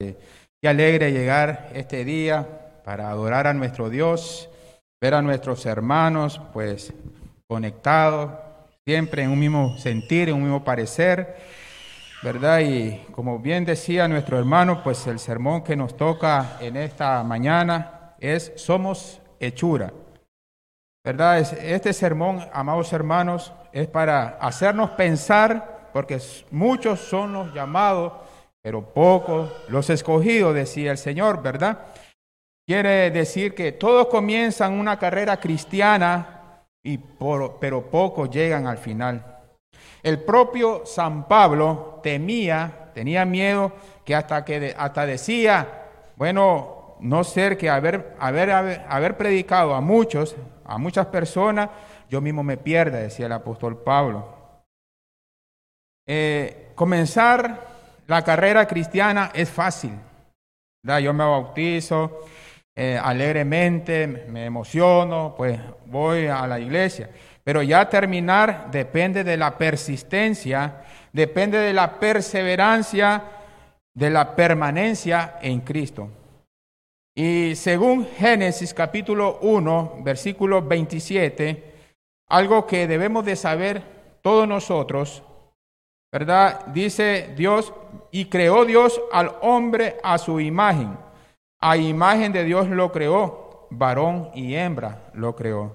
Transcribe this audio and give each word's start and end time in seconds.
Qué 0.00 0.68
alegre 0.68 1.10
llegar 1.10 1.70
este 1.74 2.04
día 2.04 2.46
para 2.84 3.10
adorar 3.10 3.48
a 3.48 3.52
nuestro 3.52 3.90
Dios, 3.90 4.48
ver 5.00 5.14
a 5.14 5.22
nuestros 5.22 5.66
hermanos 5.66 6.40
pues 6.52 6.94
conectados, 7.48 8.30
siempre 8.86 9.24
en 9.24 9.30
un 9.30 9.40
mismo 9.40 9.76
sentir, 9.76 10.28
en 10.28 10.36
un 10.36 10.42
mismo 10.42 10.62
parecer, 10.62 11.38
¿verdad? 12.22 12.60
Y 12.60 13.06
como 13.10 13.40
bien 13.40 13.64
decía 13.64 14.06
nuestro 14.06 14.38
hermano, 14.38 14.84
pues 14.84 15.04
el 15.08 15.18
sermón 15.18 15.64
que 15.64 15.74
nos 15.74 15.96
toca 15.96 16.58
en 16.60 16.76
esta 16.76 17.24
mañana 17.24 18.14
es 18.20 18.52
Somos 18.54 19.20
hechura. 19.40 19.92
¿Verdad? 21.04 21.40
Este 21.40 21.92
sermón, 21.92 22.46
amados 22.52 22.92
hermanos, 22.92 23.52
es 23.72 23.88
para 23.88 24.38
hacernos 24.40 24.90
pensar, 24.90 25.88
porque 25.92 26.20
muchos 26.52 27.00
son 27.00 27.32
los 27.32 27.52
llamados, 27.52 28.12
pero 28.62 28.92
pocos 28.92 29.50
los 29.68 29.88
escogidos, 29.90 30.54
decía 30.54 30.90
el 30.90 30.98
Señor, 30.98 31.42
¿verdad? 31.42 31.86
Quiere 32.66 33.10
decir 33.10 33.54
que 33.54 33.72
todos 33.72 34.08
comienzan 34.08 34.74
una 34.74 34.98
carrera 34.98 35.38
cristiana, 35.38 36.64
y 36.82 36.98
pero 36.98 37.90
pocos 37.90 38.30
llegan 38.30 38.66
al 38.66 38.78
final. 38.78 39.38
El 40.02 40.22
propio 40.22 40.84
San 40.84 41.26
Pablo 41.26 42.00
temía, 42.02 42.90
tenía 42.94 43.24
miedo, 43.24 43.72
que 44.04 44.14
hasta 44.14 44.44
que 44.44 44.74
hasta 44.76 45.06
decía, 45.06 45.86
bueno, 46.16 46.96
no 47.00 47.24
ser 47.24 47.56
que 47.56 47.70
haber, 47.70 48.16
haber, 48.18 48.50
haber 48.50 49.16
predicado 49.16 49.74
a 49.74 49.80
muchos, 49.80 50.36
a 50.64 50.78
muchas 50.78 51.06
personas, 51.06 51.70
yo 52.08 52.20
mismo 52.20 52.42
me 52.42 52.56
pierda, 52.56 52.98
decía 52.98 53.26
el 53.26 53.32
apóstol 53.32 53.82
Pablo. 53.82 54.62
Eh, 56.06 56.72
comenzar 56.74 57.67
la 58.08 58.22
carrera 58.22 58.66
cristiana 58.66 59.30
es 59.34 59.48
fácil. 59.48 59.92
Yo 60.82 61.12
me 61.12 61.24
bautizo 61.24 62.20
eh, 62.74 62.98
alegremente, 63.00 64.06
me 64.06 64.46
emociono, 64.46 65.34
pues 65.36 65.60
voy 65.86 66.26
a 66.26 66.46
la 66.46 66.58
iglesia. 66.58 67.10
Pero 67.44 67.62
ya 67.62 67.88
terminar 67.88 68.70
depende 68.70 69.24
de 69.24 69.36
la 69.36 69.58
persistencia, 69.58 70.84
depende 71.12 71.58
de 71.58 71.74
la 71.74 72.00
perseverancia, 72.00 73.22
de 73.94 74.10
la 74.10 74.34
permanencia 74.34 75.38
en 75.42 75.60
Cristo. 75.60 76.08
Y 77.14 77.56
según 77.56 78.06
Génesis 78.16 78.72
capítulo 78.72 79.38
1, 79.42 79.98
versículo 80.02 80.62
27, 80.62 81.74
algo 82.28 82.66
que 82.66 82.86
debemos 82.86 83.24
de 83.24 83.36
saber 83.36 83.82
todos 84.22 84.48
nosotros, 84.48 85.22
¿verdad? 86.12 86.66
Dice 86.66 87.34
Dios, 87.36 87.72
y 88.10 88.26
creó 88.26 88.64
Dios 88.64 89.00
al 89.12 89.36
hombre 89.42 89.98
a 90.02 90.18
su 90.18 90.40
imagen. 90.40 90.96
A 91.60 91.76
imagen 91.76 92.32
de 92.32 92.44
Dios 92.44 92.68
lo 92.68 92.92
creó, 92.92 93.66
varón 93.70 94.30
y 94.34 94.54
hembra 94.54 95.10
lo 95.14 95.34
creó. 95.34 95.72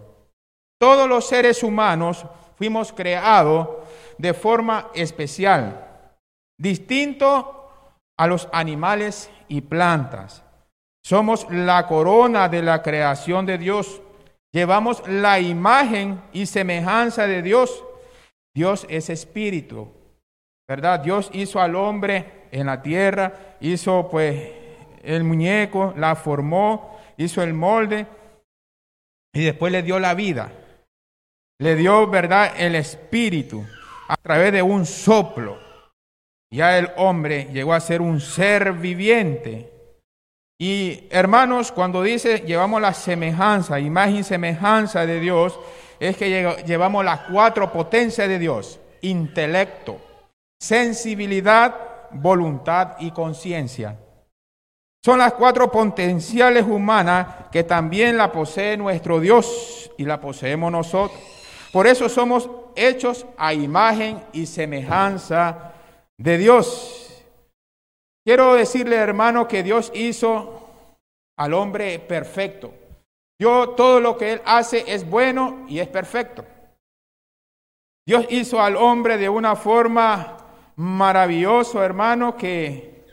Todos 0.80 1.08
los 1.08 1.28
seres 1.28 1.64
humanos 1.64 2.26
fuimos 2.58 2.92
creados 2.92 3.70
de 4.18 4.34
forma 4.34 4.90
especial, 4.94 6.10
distinto 6.58 7.70
a 8.18 8.28
los 8.28 8.48
animales 8.52 9.30
y 9.48 9.62
plantas. 9.62 10.44
Somos 11.04 11.48
la 11.50 11.86
corona 11.88 12.48
de 12.48 12.62
la 12.62 12.82
creación 12.82 13.46
de 13.46 13.58
Dios. 13.58 14.02
Llevamos 14.54 15.06
la 15.08 15.40
imagen 15.40 16.22
y 16.32 16.46
semejanza 16.46 17.28
de 17.28 17.42
Dios. 17.42 17.84
Dios 18.56 18.86
es 18.88 19.10
espíritu, 19.10 19.90
¿verdad? 20.74 21.02
Dios 21.02 21.30
hizo 21.34 21.62
al 21.62 21.76
hombre 21.76 22.48
en 22.52 22.66
la 22.66 22.82
tierra, 22.82 23.58
hizo 23.62 24.10
pues 24.10 24.42
el 25.04 25.24
muñeco, 25.24 25.94
la 25.96 26.16
formó, 26.16 27.00
hizo 27.16 27.44
el 27.44 27.54
molde 27.54 28.08
y 29.32 29.44
después 29.44 29.72
le 29.72 29.84
dio 29.84 30.00
la 30.00 30.16
vida. 30.16 30.52
Le 31.60 31.76
dio, 31.76 32.08
¿verdad?, 32.08 32.54
el 32.58 32.74
espíritu 32.74 33.64
a 34.08 34.18
través 34.18 34.52
de 34.52 34.64
un 34.64 34.88
soplo. 34.88 35.60
Ya 36.52 36.80
el 36.80 36.90
hombre 36.98 37.50
llegó 37.54 37.76
a 37.76 37.80
ser 37.80 38.02
un 38.02 38.20
ser 38.20 38.74
viviente 38.74 39.72
y 40.58 41.08
hermanos, 41.12 41.72
cuando 41.72 42.02
dice 42.02 42.40
llevamos 42.40 42.82
la 42.82 42.96
semejanza, 42.96 43.80
imagen 43.80 44.16
y 44.16 44.24
semejanza 44.24 45.06
de 45.06 45.20
Dios, 45.20 45.60
es 46.00 46.18
que 46.18 46.64
llevamos 46.66 47.06
las 47.06 47.20
cuatro 47.32 47.72
potencias 47.72 48.28
de 48.28 48.40
Dios, 48.40 48.80
intelecto, 49.02 50.02
sensibilidad, 50.64 52.10
voluntad 52.12 52.96
y 53.00 53.12
conciencia. 53.12 54.00
Son 55.04 55.20
las 55.20 55.34
cuatro 55.34 55.70
potenciales 55.70 56.64
humanas 56.66 57.50
que 57.52 57.66
también 57.66 58.16
la 58.16 58.32
posee 58.32 58.78
nuestro 58.78 59.20
Dios 59.20 59.92
y 59.98 60.06
la 60.06 60.22
poseemos 60.22 60.72
nosotros. 60.72 61.20
Por 61.74 61.86
eso 61.86 62.08
somos 62.08 62.50
hechos 62.78 63.26
a 63.38 63.54
imagen 63.54 64.24
y 64.32 64.46
semejanza 64.46 65.74
de 66.18 66.38
Dios. 66.38 67.26
Quiero 68.26 68.54
decirle, 68.54 68.96
hermano, 68.96 69.50
que 69.50 69.64
Dios 69.64 69.92
hizo 69.94 70.70
al 71.38 71.54
hombre 71.54 72.00
perfecto. 72.00 72.74
Yo 73.38 73.72
todo 73.72 74.00
lo 74.00 74.18
que 74.18 74.32
Él 74.34 74.42
hace 74.46 74.86
es 74.88 75.10
bueno 75.10 75.66
y 75.68 75.80
es 75.80 75.90
perfecto. 75.90 76.46
Dios 78.08 78.26
hizo 78.30 78.62
al 78.62 78.78
hombre 78.78 79.18
de 79.18 79.28
una 79.28 79.58
forma 79.58 80.38
maravillosa, 80.76 81.84
hermano, 81.84 82.36
que... 82.38 83.06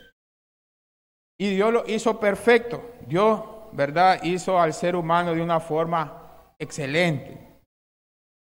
Y 1.39 1.55
Dios 1.55 1.73
lo 1.73 1.85
hizo 1.87 2.21
perfecto. 2.21 2.83
Dios, 3.07 3.41
¿verdad? 3.73 4.23
Hizo 4.23 4.61
al 4.61 4.75
ser 4.75 4.95
humano 4.95 5.35
de 5.35 5.43
una 5.43 5.59
forma 5.59 6.53
excelente. 6.59 7.39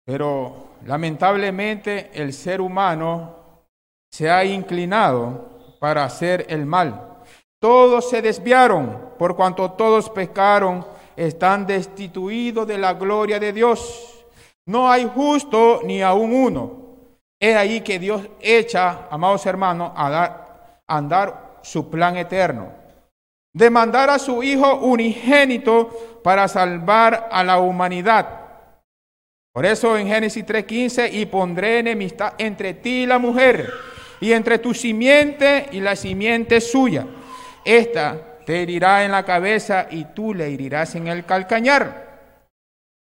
Pero 0.05 0.69
lamentablemente 0.85 2.09
el 2.13 2.33
ser 2.33 2.61
humano 2.61 3.65
se 4.11 4.29
ha 4.29 4.43
inclinado 4.43 5.77
para 5.79 6.03
hacer 6.03 6.47
el 6.49 6.65
mal. 6.65 7.17
Todos 7.61 8.09
se 8.09 8.21
desviaron, 8.21 9.11
por 9.19 9.35
cuanto 9.35 9.71
todos 9.71 10.09
pecaron, 10.09 10.85
están 11.15 11.67
destituidos 11.67 12.65
de 12.65 12.77
la 12.77 12.93
gloria 12.93 13.39
de 13.39 13.53
Dios. 13.53 14.25
No 14.65 14.89
hay 14.89 15.05
justo 15.05 15.81
ni 15.83 16.01
aún 16.01 16.33
uno. 16.33 16.88
Es 17.39 17.55
ahí 17.55 17.81
que 17.81 17.99
Dios 17.99 18.21
echa, 18.41 19.07
amados 19.09 19.45
hermanos, 19.45 19.91
a 19.95 20.09
dar, 20.09 20.81
a 20.85 20.97
andar 20.97 21.59
su 21.61 21.89
plan 21.89 22.17
eterno. 22.17 22.71
De 23.53 23.69
mandar 23.69 24.09
a 24.09 24.19
su 24.19 24.43
Hijo 24.43 24.75
unigénito 24.75 25.89
para 26.23 26.47
salvar 26.47 27.29
a 27.31 27.43
la 27.43 27.59
humanidad. 27.59 28.39
Por 29.53 29.65
eso 29.65 29.97
en 29.97 30.07
Génesis 30.07 30.45
3:15, 30.45 31.11
y 31.11 31.25
pondré 31.25 31.79
enemistad 31.79 32.33
entre 32.37 32.73
ti 32.75 33.03
y 33.03 33.05
la 33.05 33.17
mujer 33.17 33.71
y 34.21 34.33
entre 34.33 34.59
tu 34.59 34.73
simiente 34.73 35.67
y 35.71 35.79
la 35.79 35.95
simiente 35.95 36.61
suya. 36.61 37.05
Esta 37.65 38.37
te 38.45 38.61
herirá 38.61 39.03
en 39.05 39.11
la 39.11 39.23
cabeza 39.23 39.87
y 39.89 40.05
tú 40.05 40.33
le 40.33 40.53
herirás 40.53 40.95
en 40.95 41.07
el 41.07 41.25
calcañar. 41.25 42.09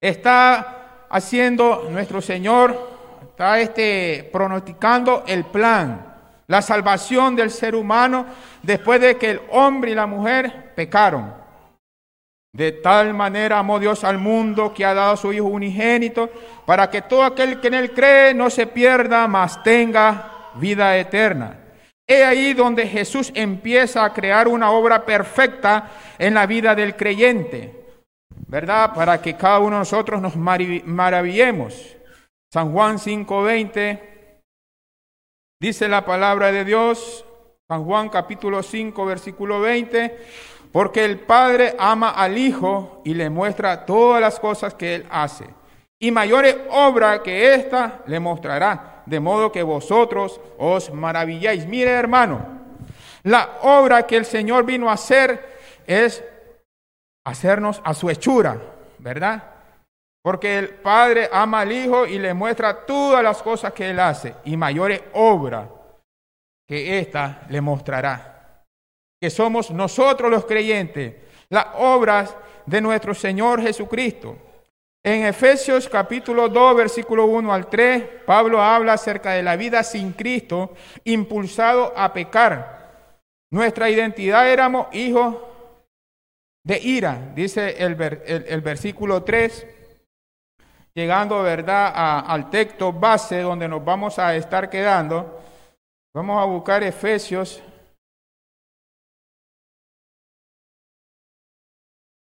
Está 0.02 1.06
haciendo 1.10 1.88
nuestro 1.90 2.22
Señor, 2.22 2.99
está 3.40 3.58
este, 3.62 4.30
pronosticando 4.34 5.24
el 5.26 5.46
plan, 5.46 6.06
la 6.48 6.62
salvación 6.62 7.38
del 7.38 7.52
ser 7.52 7.74
humano 7.74 8.26
después 8.62 9.00
de 9.00 9.16
que 9.16 9.32
el 9.32 9.42
hombre 9.52 9.92
y 9.92 9.96
la 9.96 10.06
mujer 10.06 10.74
pecaron. 10.76 11.34
De 12.52 12.74
tal 12.74 13.14
manera 13.14 13.60
amó 13.60 13.80
Dios 13.80 14.04
al 14.04 14.18
mundo 14.18 14.74
que 14.74 14.84
ha 14.84 14.94
dado 14.94 15.14
a 15.14 15.18
su 15.18 15.32
Hijo 15.32 15.46
unigénito, 15.46 16.30
para 16.66 16.90
que 16.90 17.04
todo 17.04 17.24
aquel 17.24 17.62
que 17.62 17.70
en 17.70 17.76
él 17.76 17.94
cree 17.94 18.34
no 18.34 18.50
se 18.50 18.68
pierda, 18.68 19.26
mas 19.30 19.64
tenga 19.64 20.50
vida 20.56 20.98
eterna. 20.98 21.60
He 22.06 22.26
ahí 22.26 22.54
donde 22.54 22.88
Jesús 22.88 23.32
empieza 23.34 24.04
a 24.04 24.12
crear 24.12 24.50
una 24.50 24.72
obra 24.72 25.06
perfecta 25.06 25.92
en 26.18 26.34
la 26.34 26.46
vida 26.46 26.76
del 26.76 26.98
creyente, 26.98 27.86
¿verdad? 28.48 28.94
Para 28.94 29.22
que 29.22 29.38
cada 29.38 29.60
uno 29.60 29.78
de 29.78 29.80
nosotros 29.80 30.22
nos 30.22 30.36
maravillemos. 30.36 31.96
San 32.52 32.72
Juan 32.72 32.98
5:20 32.98 34.00
dice 35.62 35.88
la 35.88 36.04
palabra 36.04 36.52
de 36.52 36.66
Dios, 36.66 37.24
San 37.68 37.86
Juan 37.86 38.10
capítulo 38.10 38.64
5 38.64 39.06
versículo 39.06 39.62
20, 39.62 40.18
porque 40.72 41.06
el 41.06 41.20
Padre 41.20 41.76
ama 41.78 42.10
al 42.10 42.40
Hijo 42.40 43.04
y 43.06 43.14
le 43.14 43.30
muestra 43.30 43.86
todas 43.86 44.20
las 44.20 44.40
cosas 44.40 44.74
que 44.74 44.96
Él 44.96 45.06
hace. 45.12 45.46
Y 46.02 46.10
mayores 46.10 46.58
obras 46.72 47.20
que 47.20 47.54
esta 47.54 48.02
le 48.08 48.20
mostrará 48.20 49.04
de 49.06 49.20
modo 49.20 49.52
que 49.52 49.62
vosotros 49.62 50.42
os 50.58 50.92
maravilláis. 50.92 51.68
Mire, 51.68 51.92
hermano, 51.92 52.46
la 53.24 53.60
obra 53.62 54.08
que 54.08 54.18
el 54.18 54.26
Señor 54.26 54.66
vino 54.66 54.90
a 54.90 54.94
hacer 54.94 55.58
es 55.86 56.24
hacernos 57.26 57.80
a 57.84 57.94
su 57.94 58.10
hechura, 58.10 58.60
¿verdad? 58.98 59.59
Porque 60.30 60.60
el 60.60 60.70
Padre 60.70 61.28
ama 61.32 61.62
al 61.62 61.72
Hijo 61.72 62.06
y 62.06 62.20
le 62.20 62.36
muestra 62.36 62.86
todas 62.86 63.24
las 63.24 63.42
cosas 63.42 63.74
que 63.74 63.90
Él 63.90 64.00
hace, 64.00 64.36
y 64.46 64.56
mayores 64.56 65.02
obras 65.14 65.68
que 66.68 67.00
ésta 67.00 67.48
le 67.50 67.60
mostrará. 67.62 68.64
que 69.20 69.32
somos 69.32 69.72
nosotros 69.72 70.30
los 70.30 70.46
creyentes, 70.46 71.16
las 71.50 71.66
obras 71.80 72.38
de 72.68 72.80
nuestro 72.80 73.16
Señor 73.16 73.60
Jesucristo. 73.60 74.38
En 75.04 75.26
Efesios 75.26 75.90
capítulo 75.90 76.48
2, 76.48 76.78
versículo 76.78 77.26
1 77.26 77.52
al 77.52 77.68
3, 77.68 78.04
Pablo 78.28 78.62
habla 78.62 78.94
acerca 78.94 79.32
de 79.32 79.42
la 79.42 79.56
vida 79.56 79.82
sin 79.82 80.12
Cristo, 80.12 80.76
impulsado 81.06 81.92
a 81.98 82.14
pecar. 82.14 83.18
Nuestra 83.50 83.90
identidad 83.90 84.48
éramos 84.48 84.94
hijos 84.94 85.38
de 86.64 86.78
ira, 86.78 87.32
dice 87.34 87.84
el, 87.84 88.00
el, 88.48 88.62
versículo 88.62 89.24
3, 89.24 89.79
llegando 90.94 91.42
¿verdad? 91.44 91.94
al 92.28 92.50
texto 92.50 92.92
base 92.92 93.42
donde 93.42 93.68
nos 93.68 93.84
vamos 93.84 94.20
a 94.20 94.36
estar 94.36 94.70
quedando. 94.70 95.40
Vamos 96.14 96.42
a 96.42 96.46
buscar 96.46 96.84
Efesios. 96.84 97.62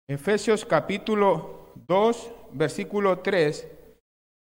Efesios 0.09 0.65
capítulo 0.65 1.73
2, 1.87 2.33
versículo 2.53 3.19
3, 3.19 3.69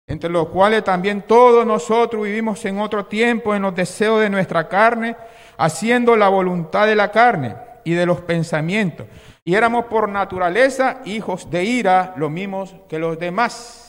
entre 0.06 0.28
los 0.28 0.48
cuales 0.48 0.84
también 0.84 1.22
todos 1.22 1.66
nosotros 1.66 2.24
vivimos 2.24 2.62
en 2.66 2.78
otro 2.78 3.06
tiempo 3.06 3.54
en 3.54 3.62
los 3.62 3.74
deseos 3.74 4.20
de 4.20 4.28
nuestra 4.28 4.68
carne, 4.68 5.16
haciendo 5.56 6.14
la 6.14 6.28
voluntad 6.28 6.86
de 6.86 6.94
la 6.94 7.10
carne 7.10 7.56
y 7.84 7.94
de 7.94 8.04
los 8.04 8.20
pensamientos. 8.20 9.06
Y 9.44 9.54
éramos 9.54 9.86
por 9.86 10.08
naturaleza 10.08 11.00
hijos 11.06 11.50
de 11.50 11.64
ira, 11.64 12.14
lo 12.16 12.28
mismos 12.28 12.74
que 12.88 12.98
los 12.98 13.18
demás. 13.18 13.85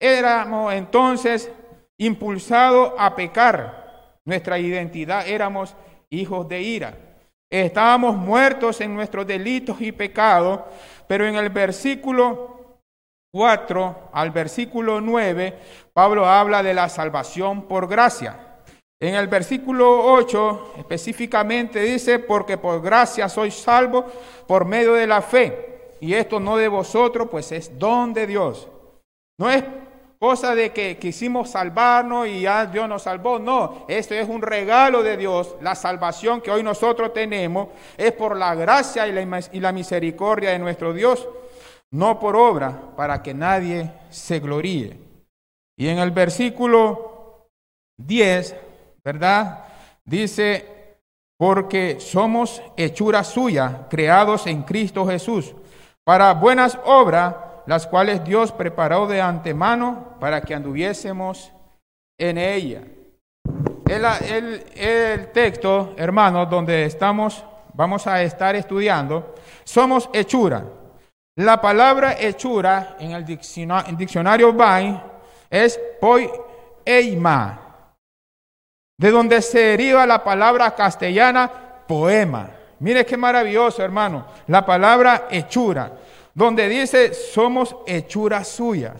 Éramos 0.00 0.72
entonces 0.72 1.50
impulsados 1.98 2.92
a 2.96 3.14
pecar. 3.14 4.18
Nuestra 4.24 4.58
identidad 4.58 5.26
éramos 5.26 5.74
hijos 6.10 6.48
de 6.48 6.62
ira. 6.62 6.94
Estábamos 7.50 8.16
muertos 8.16 8.80
en 8.80 8.94
nuestros 8.94 9.26
delitos 9.26 9.80
y 9.80 9.90
pecados, 9.90 10.60
pero 11.06 11.26
en 11.26 11.36
el 11.36 11.48
versículo 11.48 12.80
4 13.32 14.10
al 14.12 14.30
versículo 14.30 15.00
9, 15.00 15.58
Pablo 15.92 16.26
habla 16.26 16.62
de 16.62 16.74
la 16.74 16.88
salvación 16.88 17.62
por 17.62 17.88
gracia. 17.88 18.36
En 19.00 19.14
el 19.14 19.28
versículo 19.28 20.12
8 20.12 20.74
específicamente 20.78 21.80
dice, 21.80 22.18
porque 22.18 22.58
por 22.58 22.82
gracia 22.82 23.28
soy 23.28 23.50
salvo 23.50 24.04
por 24.46 24.64
medio 24.64 24.94
de 24.94 25.06
la 25.06 25.22
fe. 25.22 25.96
Y 26.00 26.14
esto 26.14 26.40
no 26.40 26.56
de 26.56 26.68
vosotros, 26.68 27.28
pues 27.30 27.52
es 27.52 27.78
don 27.78 28.12
de 28.12 28.26
Dios. 28.26 28.68
No 29.38 29.50
es 29.50 29.62
cosa 30.18 30.54
de 30.54 30.70
que 30.70 30.98
quisimos 30.98 31.50
salvarnos 31.50 32.26
y 32.26 32.42
ya 32.42 32.66
Dios 32.66 32.88
nos 32.88 33.02
salvó. 33.02 33.38
No, 33.38 33.84
esto 33.88 34.14
es 34.14 34.28
un 34.28 34.42
regalo 34.42 35.02
de 35.02 35.16
Dios. 35.16 35.56
La 35.60 35.74
salvación 35.74 36.40
que 36.40 36.50
hoy 36.50 36.62
nosotros 36.62 37.12
tenemos 37.12 37.68
es 37.96 38.12
por 38.12 38.36
la 38.36 38.54
gracia 38.54 39.06
y 39.06 39.12
la, 39.12 39.40
y 39.52 39.60
la 39.60 39.72
misericordia 39.72 40.50
de 40.50 40.58
nuestro 40.58 40.92
Dios 40.92 41.28
no 41.90 42.18
por 42.20 42.36
obra, 42.36 42.92
para 42.96 43.22
que 43.22 43.34
nadie 43.34 43.90
se 44.10 44.40
gloríe. 44.40 44.98
Y 45.76 45.88
en 45.88 45.98
el 45.98 46.10
versículo 46.10 47.48
10, 47.96 48.56
¿verdad? 49.04 49.64
Dice, 50.04 50.98
porque 51.38 52.00
somos 52.00 52.62
hechura 52.76 53.24
suya, 53.24 53.86
creados 53.88 54.46
en 54.46 54.62
Cristo 54.62 55.06
Jesús, 55.06 55.54
para 56.04 56.34
buenas 56.34 56.78
obras, 56.84 57.34
las 57.68 57.86
cuales 57.86 58.24
Dios 58.24 58.50
preparó 58.50 59.06
de 59.06 59.20
antemano 59.20 60.14
para 60.18 60.40
que 60.40 60.54
anduviésemos 60.54 61.52
en 62.16 62.38
ella. 62.38 62.82
El, 63.86 64.64
el 64.74 65.30
texto, 65.32 65.92
hermanos, 65.98 66.48
donde 66.48 66.86
estamos, 66.86 67.44
vamos 67.74 68.06
a 68.06 68.22
estar 68.22 68.56
estudiando, 68.56 69.34
somos 69.64 70.08
hechura. 70.14 70.64
La 71.36 71.60
palabra 71.60 72.16
hechura 72.18 72.96
en 73.00 73.10
el 73.10 73.26
diccionario, 73.26 74.54
Bain 74.54 74.98
es 75.50 75.78
poema, 76.00 77.60
de 78.98 79.10
donde 79.10 79.42
se 79.42 79.58
deriva 79.58 80.06
la 80.06 80.24
palabra 80.24 80.74
castellana 80.74 81.52
poema. 81.86 82.48
Mire 82.80 83.04
qué 83.04 83.18
maravilloso, 83.18 83.82
hermano. 83.82 84.26
La 84.46 84.64
palabra 84.64 85.26
hechura, 85.30 85.92
donde 86.38 86.68
dice 86.68 87.14
somos 87.14 87.74
hechura 87.84 88.44
suya. 88.44 88.94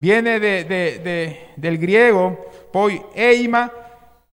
Viene 0.00 0.40
de, 0.40 1.52
del 1.54 1.76
griego 1.76 2.46
poema 2.72 3.70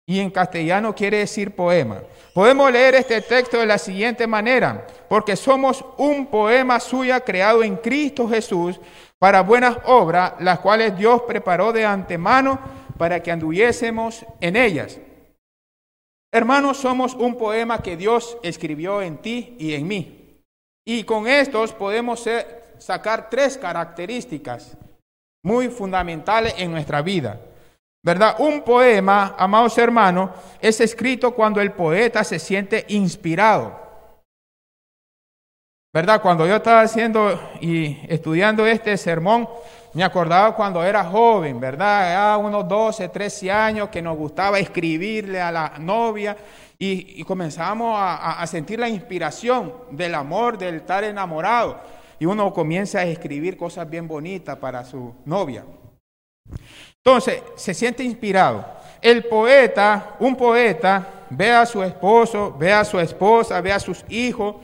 y 0.06 0.20
en 0.20 0.30
castellano 0.30 0.94
quiere 0.94 1.18
decir 1.18 1.56
poema. 1.56 2.04
Podemos 2.36 2.72
leer 2.72 2.94
este 2.94 3.20
texto 3.22 3.58
de 3.58 3.66
la 3.66 3.80
siguiente 3.80 4.28
manera, 4.28 4.86
porque 5.10 5.36
somos 5.36 5.84
un 5.98 6.28
poema 6.28 6.80
suya 6.80 7.20
creado 7.20 7.64
en 7.64 7.78
Cristo 7.78 8.30
Jesús 8.30 8.80
para 9.18 9.42
buenas 9.42 9.78
obras, 9.86 10.34
las 10.40 10.60
cuales 10.60 10.96
Dios 10.96 11.24
preparó 11.24 11.74
de 11.74 11.84
antemano 11.84 12.60
para 13.00 13.24
que 13.24 13.32
anduviésemos 13.32 14.24
en 14.40 14.56
ellas. 14.56 15.00
Hermanos, 16.32 16.78
somos 16.78 17.16
un 17.16 17.36
poema 17.38 17.82
que 17.82 17.98
Dios 17.98 18.38
escribió 18.44 19.02
en 19.02 19.18
ti 19.18 19.56
y 19.58 19.74
en 19.74 19.88
mí. 19.88 20.23
Y 20.86 21.04
con 21.04 21.28
estos 21.28 21.74
podemos 21.74 22.26
sacar 22.78 23.30
tres 23.30 23.58
características 23.58 24.78
muy 25.44 25.70
fundamentales 25.70 26.56
en 26.58 26.72
nuestra 26.72 27.02
vida. 27.02 27.40
¿Verdad? 28.06 28.36
Un 28.40 28.64
poema, 28.64 29.36
amados 29.38 29.78
hermanos, 29.78 30.32
es 30.60 30.82
escrito 30.82 31.34
cuando 31.34 31.62
el 31.62 31.72
poeta 31.72 32.24
se 32.26 32.38
siente 32.38 32.86
inspirado. 32.90 33.82
¿Verdad? 35.94 36.22
Cuando 36.22 36.46
yo 36.46 36.56
estaba 36.56 36.82
haciendo 36.82 37.40
y 37.62 38.00
estudiando 38.10 38.66
este 38.66 38.98
sermón, 38.98 39.48
me 39.94 40.04
acordaba 40.04 40.56
cuando 40.56 40.84
era 40.84 41.04
joven, 41.06 41.60
¿verdad? 41.60 42.34
A 42.34 42.38
unos 42.38 42.68
12, 42.68 43.10
13 43.10 43.52
años 43.52 43.90
que 43.90 44.02
nos 44.02 44.18
gustaba 44.18 44.60
escribirle 44.60 45.40
a 45.40 45.52
la 45.52 45.74
novia 45.78 46.36
y, 46.92 47.24
comenzamos 47.24 47.96
a, 47.98 48.42
a 48.42 48.48
sentir 48.48 48.80
la 48.80 48.90
inspiración 48.90 49.74
del 49.92 50.16
amor, 50.16 50.58
del 50.58 50.76
estar 50.76 51.04
enamorado. 51.04 51.80
Y 52.20 52.26
uno 52.26 52.54
comienza 52.54 53.00
a 53.00 53.06
escribir 53.06 53.58
cosas 53.58 53.90
bien 53.90 54.08
bonitas 54.08 54.58
para 54.58 54.84
su 54.84 55.14
novia. 55.26 55.66
Entonces, 56.98 57.42
se 57.56 57.74
siente 57.74 58.04
inspirado. 58.04 58.66
El 59.02 59.26
poeta, 59.26 60.16
un 60.20 60.36
poeta, 60.36 61.26
ve 61.30 61.52
a 61.52 61.66
su 61.66 61.84
esposo, 61.84 62.56
ve 62.58 62.72
a 62.72 62.86
su 62.86 63.00
esposa, 63.00 63.60
ve 63.62 63.72
a 63.72 63.80
sus 63.80 64.06
hijos, 64.10 64.56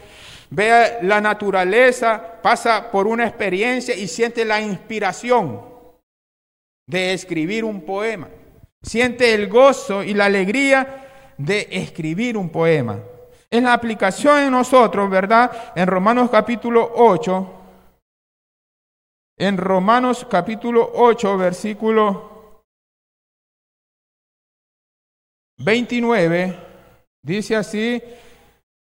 ve 0.49 0.97
la 1.01 1.19
naturaleza, 1.19 2.39
pasa 2.41 2.91
por 2.91 3.07
una 3.07 3.27
experiencia 3.27 3.95
y 3.95 4.07
siente 4.07 4.45
la 4.45 4.61
inspiración 4.61 5.61
de 6.87 7.13
escribir 7.13 7.63
un 7.63 7.81
poema. 7.81 8.29
Siente 8.81 9.33
el 9.33 9.49
gozo 9.49 10.03
y 10.03 10.13
la 10.13 10.25
alegría 10.25 10.98
de 11.39 11.67
escribir 11.71 12.37
un 12.37 12.49
poema. 12.49 12.99
En 13.49 13.63
la 13.63 13.73
aplicación 13.73 14.39
en 14.39 14.51
nosotros, 14.51 15.09
¿verdad? 15.09 15.71
En 15.75 15.87
Romanos 15.87 16.29
capítulo 16.29 16.91
8, 16.95 17.53
en 19.37 19.57
Romanos 19.57 20.27
capítulo 20.29 20.91
8, 20.93 21.37
versículo 21.37 22.63
29, 25.57 26.59
dice 27.23 27.55
así 27.55 28.03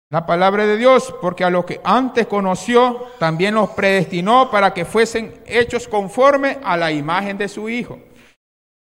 la 0.09 0.25
palabra 0.25 0.65
de 0.67 0.79
Dios, 0.79 1.15
porque 1.21 1.45
a 1.45 1.51
los 1.51 1.67
que 1.67 1.81
antes 1.85 2.27
conoció, 2.27 3.09
también 3.19 3.55
los 3.55 3.71
predestinó 3.71 4.51
para 4.51 4.73
que 4.73 4.87
fuesen 4.87 5.43
hechos 5.47 5.87
conforme 5.87 6.59
a 6.65 6.77
la 6.77 6.91
imagen 6.91 7.37
de 7.37 7.49
su 7.49 7.69
Hijo, 7.69 7.99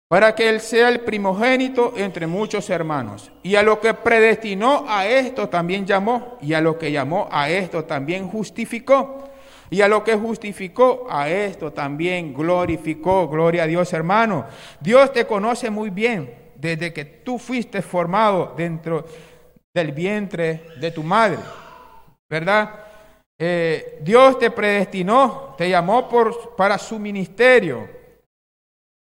para 0.08 0.34
que 0.34 0.48
Él 0.48 0.60
sea 0.60 0.88
el 0.88 1.00
primogénito 1.00 1.92
entre 1.96 2.26
muchos 2.26 2.70
hermanos. 2.70 3.30
Y 3.42 3.56
a 3.56 3.62
lo 3.62 3.78
que 3.78 3.92
predestinó 3.92 4.86
a 4.88 5.06
esto 5.06 5.50
también 5.50 5.86
llamó, 5.86 6.38
y 6.40 6.54
a 6.54 6.62
lo 6.62 6.78
que 6.78 6.90
llamó 6.90 7.28
a 7.30 7.50
esto 7.50 7.84
también 7.84 8.26
justificó. 8.26 9.28
Y 9.70 9.82
a 9.82 9.88
lo 9.88 10.02
que 10.02 10.16
justificó, 10.16 11.06
a 11.10 11.28
esto 11.28 11.74
también 11.74 12.32
glorificó. 12.32 13.28
Gloria 13.28 13.64
a 13.64 13.66
Dios, 13.66 13.92
hermano. 13.92 14.46
Dios 14.80 15.12
te 15.12 15.26
conoce 15.26 15.68
muy 15.68 15.90
bien 15.90 16.34
desde 16.56 16.90
que 16.92 17.04
tú 17.04 17.38
fuiste 17.38 17.82
formado 17.82 18.54
dentro 18.56 19.04
del 19.74 19.92
vientre 19.92 20.62
de 20.80 20.90
tu 20.90 21.02
madre. 21.02 21.38
¿Verdad? 22.30 22.80
Eh, 23.38 23.98
Dios 24.00 24.38
te 24.38 24.50
predestinó, 24.50 25.54
te 25.58 25.68
llamó 25.68 26.08
por, 26.08 26.56
para 26.56 26.78
su 26.78 26.98
ministerio. 26.98 27.97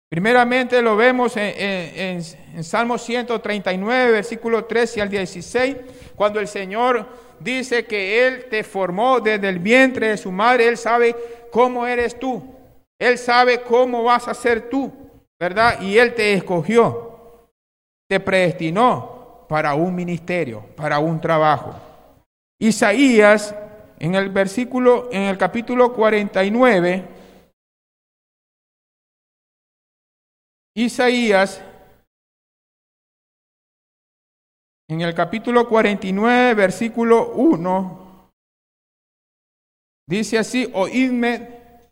Primeramente 0.10 0.82
lo 0.82 0.96
vemos 0.96 1.36
en, 1.36 1.54
en, 1.58 2.22
en 2.56 2.64
Salmo 2.64 2.98
139, 2.98 4.12
versículo 4.12 4.66
13 4.66 5.02
al 5.02 5.10
16, 5.10 5.76
cuando 6.16 6.40
el 6.40 6.48
Señor 6.48 7.06
dice 7.40 7.86
que 7.86 8.26
Él 8.26 8.46
te 8.50 8.64
formó 8.64 9.20
desde 9.20 9.50
el 9.50 9.60
vientre 9.60 10.10
de 10.10 10.18
su 10.18 10.32
madre, 10.32 10.68
Él 10.68 10.78
sabe 10.78 11.16
cómo 11.52 11.86
eres 11.86 12.18
tú, 12.18 12.42
Él 12.98 13.18
sabe 13.18 13.62
cómo 13.62 14.04
vas 14.04 14.28
a 14.28 14.34
ser 14.34 14.70
tú, 14.70 14.92
¿verdad? 15.40 15.82
Y 15.82 15.98
Él 15.98 16.14
te 16.14 16.34
escogió, 16.34 17.50
te 18.08 18.20
predestinó, 18.20 19.18
para 19.48 19.76
un 19.76 19.96
ministerio, 19.96 20.66
para 20.76 21.00
un 21.00 21.20
trabajo. 21.20 21.74
Isaías, 22.60 23.56
en 24.00 24.16
el 24.16 24.30
versículo, 24.30 25.10
en 25.12 25.24
el 25.24 25.38
capítulo 25.38 25.94
49, 25.94 27.06
Isaías, 30.78 31.60
en 34.88 35.02
el 35.02 35.16
capítulo 35.16 35.68
49, 35.68 36.54
versículo 36.54 37.32
1, 37.32 38.30
dice 40.08 40.38
así, 40.38 40.70
oídme 40.76 41.90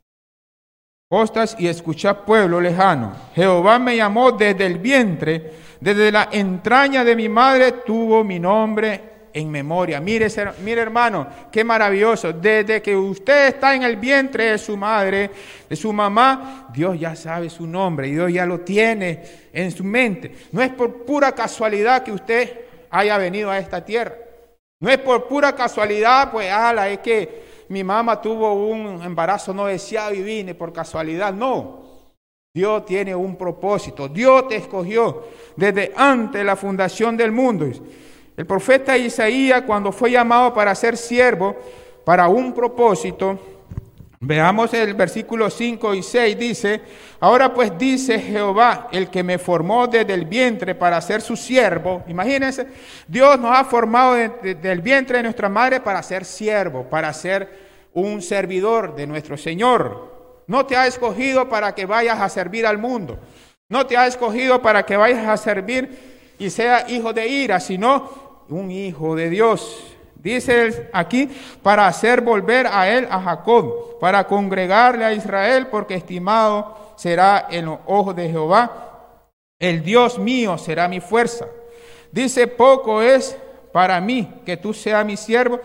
costas 1.09 1.55
y 1.57 1.67
escuchad 1.67 2.25
pueblo 2.25 2.61
lejano. 2.61 3.15
Jehová 3.33 3.79
me 3.79 3.95
llamó 3.95 4.33
desde 4.33 4.67
el 4.67 4.77
vientre, 4.77 5.53
desde 5.81 6.11
la 6.11 6.29
entraña 6.31 7.03
de 7.03 7.15
mi 7.15 7.27
madre 7.27 7.71
tuvo 7.87 8.23
mi 8.23 8.39
nombre 8.39 9.14
en 9.35 9.51
memoria. 9.51 9.99
Mire, 9.99 10.27
mire 10.63 10.81
hermano, 10.81 11.27
qué 11.51 11.61
maravilloso. 11.61 12.31
Desde 12.31 12.81
que 12.81 12.95
usted 12.95 13.49
está 13.49 13.75
en 13.75 13.83
el 13.83 13.97
vientre 13.97 14.51
de 14.51 14.57
su 14.57 14.77
madre, 14.77 15.29
de 15.69 15.75
su 15.75 15.91
mamá, 15.91 16.69
Dios 16.73 16.97
ya 16.97 17.17
sabe 17.17 17.49
su 17.49 17.67
nombre, 17.67 18.07
Dios 18.07 18.31
ya 18.31 18.45
lo 18.45 18.61
tiene 18.61 19.21
en 19.51 19.71
su 19.71 19.83
mente. 19.83 20.33
No 20.53 20.61
es 20.61 20.69
por 20.69 21.03
pura 21.03 21.33
casualidad 21.33 22.01
que 22.01 22.13
usted 22.13 22.61
haya 22.89 23.17
venido 23.17 23.51
a 23.51 23.59
esta 23.59 23.83
tierra. 23.83 24.15
No 24.79 24.89
es 24.89 24.99
por 24.99 25.27
pura 25.27 25.53
casualidad, 25.53 26.31
pues, 26.31 26.49
ala, 26.49 26.87
es 26.87 26.99
que 26.99 27.43
mi 27.67 27.83
mamá 27.83 28.21
tuvo 28.21 28.53
un 28.53 29.03
embarazo 29.03 29.53
no 29.53 29.65
deseado 29.65 30.13
y 30.13 30.21
vine 30.21 30.55
por 30.55 30.71
casualidad. 30.71 31.33
No. 31.33 31.83
Dios 32.53 32.85
tiene 32.85 33.13
un 33.13 33.35
propósito. 33.35 34.07
Dios 34.07 34.47
te 34.47 34.55
escogió 34.55 35.25
desde 35.57 35.91
antes 35.93 36.39
de 36.39 36.45
la 36.45 36.55
fundación 36.55 37.17
del 37.17 37.33
mundo. 37.33 37.65
El 38.37 38.45
profeta 38.45 38.97
Isaías, 38.97 39.61
cuando 39.61 39.91
fue 39.91 40.11
llamado 40.11 40.53
para 40.53 40.75
ser 40.75 40.97
siervo, 40.97 41.55
para 42.03 42.27
un 42.27 42.53
propósito, 42.53 43.39
veamos 44.19 44.73
el 44.73 44.93
versículo 44.93 45.49
5 45.49 45.95
y 45.95 46.03
6, 46.03 46.37
dice, 46.37 46.81
ahora 47.19 47.53
pues 47.53 47.77
dice 47.77 48.19
Jehová, 48.19 48.89
el 48.91 49.09
que 49.09 49.23
me 49.23 49.37
formó 49.37 49.87
desde 49.87 50.13
el 50.13 50.25
vientre 50.25 50.75
para 50.75 50.99
ser 51.01 51.21
su 51.21 51.37
siervo, 51.37 52.03
imagínense, 52.07 52.67
Dios 53.07 53.39
nos 53.39 53.57
ha 53.57 53.63
formado 53.63 54.15
desde 54.15 54.71
el 54.71 54.81
vientre 54.81 55.17
de 55.17 55.23
nuestra 55.23 55.47
madre 55.47 55.79
para 55.79 56.03
ser 56.03 56.25
siervo, 56.25 56.83
para 56.83 57.13
ser 57.13 57.65
un 57.93 58.21
servidor 58.21 58.95
de 58.95 59.07
nuestro 59.07 59.37
Señor. 59.37 60.13
No 60.47 60.65
te 60.65 60.75
ha 60.75 60.85
escogido 60.85 61.47
para 61.47 61.73
que 61.73 61.85
vayas 61.85 62.19
a 62.19 62.29
servir 62.29 62.67
al 62.67 62.77
mundo. 62.77 63.17
No 63.69 63.87
te 63.87 63.97
ha 63.97 64.05
escogido 64.05 64.61
para 64.61 64.83
que 64.83 64.97
vayas 64.97 65.27
a 65.27 65.37
servir 65.37 66.33
y 66.37 66.49
sea 66.49 66.89
hijo 66.89 67.13
de 67.13 67.27
ira, 67.27 67.59
sino 67.59 68.24
un 68.49 68.71
hijo 68.71 69.15
de 69.15 69.29
Dios. 69.29 69.95
Dice 70.15 70.89
aquí, 70.91 71.29
para 71.61 71.85
hacer 71.87 72.21
volver 72.21 72.67
a 72.67 72.89
él 72.89 73.07
a 73.11 73.21
Jacob, 73.21 73.99
para 73.99 74.25
congregarle 74.25 75.05
a 75.05 75.13
Israel, 75.13 75.67
porque 75.67 75.95
estimado 75.95 76.93
será 76.95 77.47
en 77.51 77.65
los 77.65 77.79
ojos 77.85 78.15
de 78.15 78.29
Jehová. 78.29 78.71
El 79.59 79.83
Dios 79.83 80.17
mío 80.17 80.57
será 80.57 80.87
mi 80.87 80.99
fuerza. 80.99 81.45
Dice, 82.11 82.47
poco 82.47 83.01
es 83.01 83.37
para 83.71 84.01
mí 84.01 84.41
que 84.45 84.57
tú 84.57 84.73
seas 84.73 85.05
mi 85.05 85.17
siervo, 85.17 85.59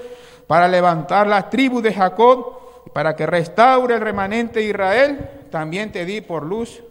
para 0.47 0.69
levantar 0.69 1.27
la 1.27 1.49
tribu 1.49 1.81
de 1.81 1.95
Jacob, 1.95 2.59
para 2.93 3.17
que 3.17 3.25
restaure 3.25 3.95
el 3.95 4.01
remanente 4.01 4.61
de 4.61 4.67
Israel. 4.67 5.31
También 5.51 5.91
te 5.91 6.05
di 6.05 6.21
por 6.21 6.45
luz 6.45 6.83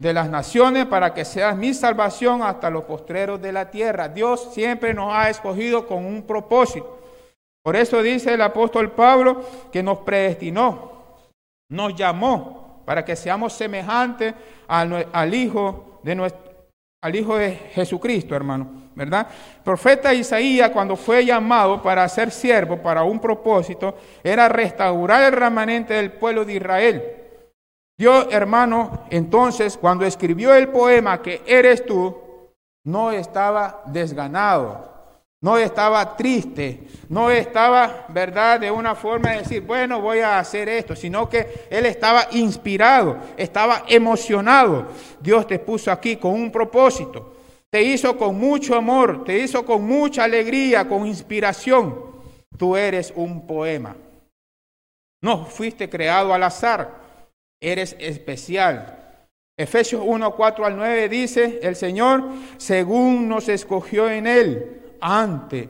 de 0.00 0.12
las 0.12 0.30
naciones 0.30 0.86
para 0.86 1.12
que 1.12 1.24
seas 1.24 1.56
mi 1.56 1.74
salvación 1.74 2.42
hasta 2.42 2.70
los 2.70 2.84
postreros 2.84 3.42
de 3.42 3.52
la 3.52 3.70
tierra. 3.70 4.08
Dios 4.08 4.50
siempre 4.52 4.94
nos 4.94 5.12
ha 5.12 5.28
escogido 5.28 5.86
con 5.86 6.04
un 6.04 6.22
propósito. 6.22 7.00
Por 7.64 7.74
eso 7.74 8.00
dice 8.02 8.32
el 8.32 8.42
apóstol 8.42 8.92
Pablo 8.92 9.44
que 9.72 9.82
nos 9.82 9.98
predestinó, 9.98 10.92
nos 11.70 11.94
llamó 11.96 12.82
para 12.86 13.04
que 13.04 13.16
seamos 13.16 13.52
semejantes 13.52 14.34
al, 14.68 15.34
Hijo 15.34 16.00
de 16.04 16.14
nuestro, 16.14 16.42
al 17.02 17.16
Hijo 17.16 17.36
de 17.36 17.54
Jesucristo, 17.74 18.36
hermano, 18.36 18.70
¿verdad? 18.94 19.26
El 19.56 19.62
profeta 19.64 20.14
Isaías, 20.14 20.70
cuando 20.70 20.96
fue 20.96 21.26
llamado 21.26 21.82
para 21.82 22.08
ser 22.08 22.30
siervo, 22.30 22.78
para 22.78 23.02
un 23.02 23.20
propósito, 23.20 23.96
era 24.22 24.48
restaurar 24.48 25.24
el 25.24 25.32
remanente 25.32 25.94
del 25.94 26.12
pueblo 26.12 26.44
de 26.44 26.54
Israel. 26.54 27.17
Dios, 27.98 28.28
hermano, 28.30 29.06
entonces, 29.10 29.76
cuando 29.76 30.04
escribió 30.04 30.54
el 30.54 30.68
poema 30.68 31.20
que 31.20 31.42
eres 31.44 31.84
tú, 31.84 32.16
no 32.84 33.10
estaba 33.10 33.82
desganado, 33.86 34.88
no 35.40 35.58
estaba 35.58 36.16
triste, 36.16 36.84
no 37.08 37.28
estaba, 37.28 38.06
¿verdad?, 38.08 38.60
de 38.60 38.70
una 38.70 38.94
forma 38.94 39.32
de 39.32 39.38
decir, 39.38 39.62
bueno, 39.62 40.00
voy 40.00 40.20
a 40.20 40.38
hacer 40.38 40.68
esto, 40.68 40.94
sino 40.94 41.28
que 41.28 41.66
él 41.68 41.86
estaba 41.86 42.28
inspirado, 42.30 43.18
estaba 43.36 43.82
emocionado. 43.88 44.86
Dios 45.20 45.48
te 45.48 45.58
puso 45.58 45.90
aquí 45.90 46.16
con 46.16 46.34
un 46.34 46.52
propósito, 46.52 47.34
te 47.68 47.82
hizo 47.82 48.16
con 48.16 48.38
mucho 48.38 48.76
amor, 48.76 49.24
te 49.24 49.36
hizo 49.36 49.66
con 49.66 49.82
mucha 49.84 50.22
alegría, 50.22 50.88
con 50.88 51.04
inspiración. 51.04 52.00
Tú 52.56 52.76
eres 52.76 53.12
un 53.16 53.44
poema. 53.44 53.96
No 55.20 55.44
fuiste 55.46 55.90
creado 55.90 56.32
al 56.32 56.44
azar 56.44 57.07
eres 57.60 57.96
especial. 57.98 58.94
Efesios 59.56 60.02
1, 60.04 60.36
4 60.36 60.66
al 60.66 60.76
9 60.76 61.08
dice, 61.08 61.58
el 61.62 61.74
Señor, 61.74 62.24
según 62.58 63.28
nos 63.28 63.48
escogió 63.48 64.08
en 64.08 64.26
Él, 64.26 64.82
antes, 65.00 65.68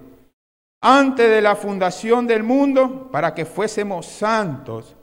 antes 0.83 1.31
de 1.31 1.41
la 1.41 1.57
fundación 1.57 2.27
del 2.27 2.43
mundo, 2.43 3.09
para 3.11 3.35
que 3.35 3.47
fuésemos 3.47 4.05
santos 4.05 4.95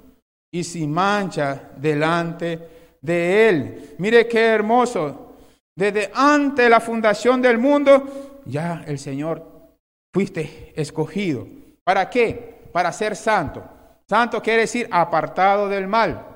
y 0.54 0.64
sin 0.64 0.92
mancha 0.92 1.72
delante 1.76 2.60
de 3.02 3.50
Él. 3.50 3.96
Mire 3.98 4.28
qué 4.28 4.46
hermoso. 4.46 5.34
Desde 5.76 6.12
antes 6.14 6.66
de 6.66 6.70
la 6.70 6.80
fundación 6.80 7.42
del 7.42 7.58
mundo, 7.58 8.42
ya 8.46 8.84
el 8.86 9.00
Señor 9.00 9.72
fuiste 10.14 10.74
escogido. 10.76 11.48
¿Para 11.84 12.10
qué? 12.10 12.70
Para 12.72 12.94
ser 12.94 13.16
santo. 13.16 13.64
Santo 14.08 14.42
quiere 14.42 14.62
decir 14.62 14.88
apartado 14.92 15.68
del 15.68 15.88
mal 15.88 16.35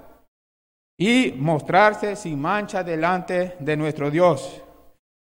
y 1.00 1.34
mostrarse 1.38 2.18
sin 2.18 2.40
mancha 2.40 2.84
delante 2.84 3.56
de 3.58 3.78
nuestro 3.78 4.12
Dios. 4.12 4.62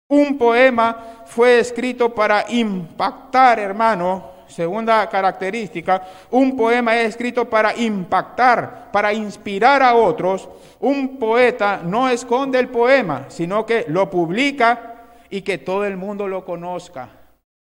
Un 0.08 0.38
poema 0.38 1.24
fue 1.26 1.58
escrito 1.58 2.14
para 2.14 2.50
impactar, 2.50 3.60
hermano. 3.60 4.34
Segunda 4.48 5.06
característica, 5.08 6.02
un 6.30 6.56
poema 6.56 6.96
es 6.96 7.08
escrito 7.08 7.50
para 7.50 7.76
impactar, 7.76 8.90
para 8.92 9.12
inspirar 9.12 9.82
a 9.82 9.96
otros. 9.96 10.48
Un 10.80 11.18
poeta 11.18 11.80
no 11.84 12.08
esconde 12.08 12.58
el 12.58 12.68
poema, 12.68 13.26
sino 13.28 13.66
que 13.66 13.84
lo 13.88 14.08
publica 14.08 14.94
y 15.28 15.42
que 15.42 15.58
todo 15.58 15.84
el 15.84 15.96
mundo 15.96 16.26
lo 16.26 16.44
conozca. 16.44 17.08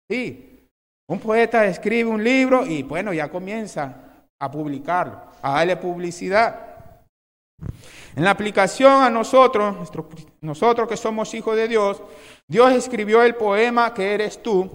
Sí, 0.08 0.68
un 1.08 1.18
poeta 1.18 1.66
escribe 1.66 2.08
un 2.08 2.22
libro 2.22 2.64
y 2.64 2.82
bueno, 2.84 3.12
ya 3.12 3.28
comienza 3.28 3.92
a 4.38 4.50
publicarlo, 4.50 5.20
a 5.42 5.54
darle 5.54 5.76
publicidad. 5.76 6.69
En 8.16 8.24
la 8.24 8.30
aplicación 8.30 9.02
a 9.02 9.10
nosotros, 9.10 9.90
nosotros 10.40 10.88
que 10.88 10.96
somos 10.96 11.32
hijos 11.34 11.56
de 11.56 11.68
Dios, 11.68 12.02
Dios 12.48 12.72
escribió 12.72 13.22
el 13.22 13.34
poema 13.34 13.94
que 13.94 14.14
eres 14.14 14.42
tú 14.42 14.68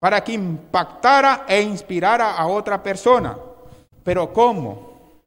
para 0.00 0.24
que 0.24 0.32
impactara 0.32 1.44
e 1.46 1.60
inspirara 1.60 2.32
a 2.32 2.46
otra 2.46 2.82
persona. 2.82 3.38
Pero 4.02 4.32
¿cómo? 4.32 5.20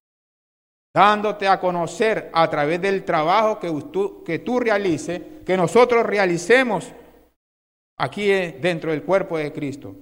Dándote 0.94 1.48
a 1.48 1.60
conocer 1.60 2.30
a 2.34 2.50
través 2.50 2.82
del 2.82 3.06
trabajo 3.06 3.60
que 3.60 3.72
tú, 3.92 4.24
que 4.24 4.40
tú 4.40 4.60
realices, 4.60 5.22
que 5.46 5.56
nosotros 5.56 6.06
realicemos 6.06 6.92
aquí 7.98 8.28
dentro 8.28 8.92
del 8.92 9.04
cuerpo 9.04 9.38
de 9.38 9.54
Cristo. 9.54 9.96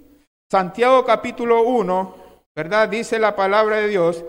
Santiago 0.49 1.03
capítulo 1.03 1.63
1, 1.63 2.15
¿verdad? 2.55 2.87
Dice 2.87 3.19
la 3.19 3.35
palabra 3.35 3.77
de 3.77 3.87
Dios 3.87 4.23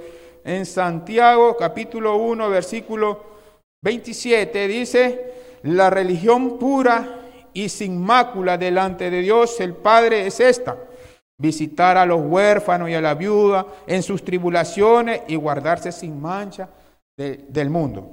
en 0.44 0.66
Santiago 0.66 1.56
capítulo 1.56 2.16
1 2.16 2.50
versículo 2.50 3.34
27 3.82 4.68
dice, 4.68 5.34
la 5.62 5.90
religión 5.90 6.58
pura 6.58 7.20
y 7.52 7.68
sin 7.68 8.00
mácula 8.00 8.56
delante 8.56 9.10
de 9.10 9.20
Dios 9.20 9.60
el 9.60 9.74
Padre 9.74 10.26
es 10.26 10.40
esta, 10.40 10.76
visitar 11.38 11.96
a 11.96 12.06
los 12.06 12.20
huérfanos 12.22 12.88
y 12.88 12.94
a 12.94 13.00
la 13.00 13.14
viuda 13.14 13.66
en 13.86 14.02
sus 14.02 14.24
tribulaciones 14.24 15.22
y 15.28 15.36
guardarse 15.36 15.92
sin 15.92 16.20
mancha 16.20 16.68
del 17.16 17.70
mundo. 17.70 18.10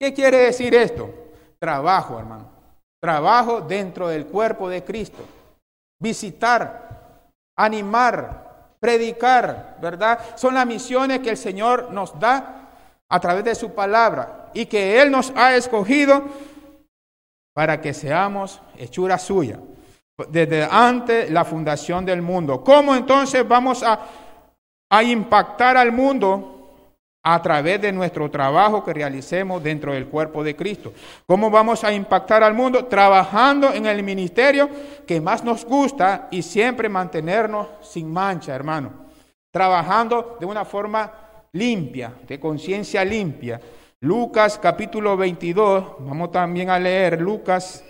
¿Qué 0.00 0.12
quiere 0.12 0.38
decir 0.38 0.74
esto? 0.74 1.10
Trabajo, 1.58 2.18
hermano. 2.18 2.50
Trabajo 3.00 3.60
dentro 3.60 4.08
del 4.08 4.26
cuerpo 4.26 4.68
de 4.68 4.82
Cristo. 4.82 5.22
Visitar, 6.00 7.30
animar, 7.56 8.51
predicar, 8.82 9.76
¿verdad? 9.80 10.18
Son 10.34 10.54
las 10.54 10.66
misiones 10.66 11.20
que 11.20 11.30
el 11.30 11.36
Señor 11.36 11.92
nos 11.92 12.18
da 12.18 12.68
a 13.08 13.20
través 13.20 13.44
de 13.44 13.54
su 13.54 13.72
palabra 13.72 14.50
y 14.54 14.66
que 14.66 15.00
Él 15.00 15.08
nos 15.08 15.32
ha 15.36 15.54
escogido 15.54 16.24
para 17.54 17.80
que 17.80 17.94
seamos 17.94 18.60
hechura 18.76 19.18
suya, 19.18 19.60
desde 20.28 20.64
antes 20.68 21.30
la 21.30 21.44
fundación 21.44 22.04
del 22.04 22.22
mundo. 22.22 22.64
¿Cómo 22.64 22.96
entonces 22.96 23.46
vamos 23.46 23.84
a, 23.84 24.00
a 24.90 25.02
impactar 25.04 25.76
al 25.76 25.92
mundo? 25.92 26.61
A 27.24 27.40
través 27.40 27.80
de 27.80 27.92
nuestro 27.92 28.30
trabajo 28.30 28.84
que 28.84 28.92
realicemos 28.92 29.62
dentro 29.62 29.92
del 29.92 30.08
cuerpo 30.08 30.42
de 30.42 30.56
Cristo. 30.56 30.92
¿Cómo 31.26 31.50
vamos 31.50 31.84
a 31.84 31.92
impactar 31.92 32.42
al 32.42 32.54
mundo? 32.54 32.86
Trabajando 32.86 33.72
en 33.72 33.86
el 33.86 34.02
ministerio 34.02 34.68
que 35.06 35.20
más 35.20 35.44
nos 35.44 35.64
gusta 35.64 36.28
y 36.30 36.42
siempre 36.42 36.88
mantenernos 36.88 37.68
sin 37.80 38.12
mancha, 38.12 38.54
hermano. 38.54 39.06
Trabajando 39.52 40.36
de 40.40 40.46
una 40.46 40.64
forma 40.64 41.12
limpia, 41.52 42.12
de 42.26 42.40
conciencia 42.40 43.04
limpia. 43.04 43.60
Lucas 44.00 44.58
capítulo 44.58 45.16
22, 45.16 45.96
vamos 46.00 46.32
también 46.32 46.70
a 46.70 46.78
leer 46.78 47.20
Lucas 47.20 47.84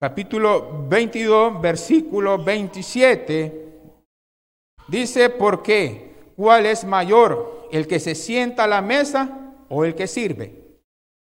capítulo 0.00 0.86
22, 0.88 1.60
versículo 1.60 2.38
27. 2.38 3.67
Dice, 4.88 5.28
¿por 5.28 5.62
qué? 5.62 6.14
¿Cuál 6.34 6.66
es 6.66 6.84
mayor? 6.84 7.68
¿El 7.70 7.86
que 7.86 8.00
se 8.00 8.14
sienta 8.14 8.64
a 8.64 8.68
la 8.68 8.80
mesa 8.80 9.54
o 9.68 9.84
el 9.84 9.94
que 9.94 10.06
sirve? 10.06 10.54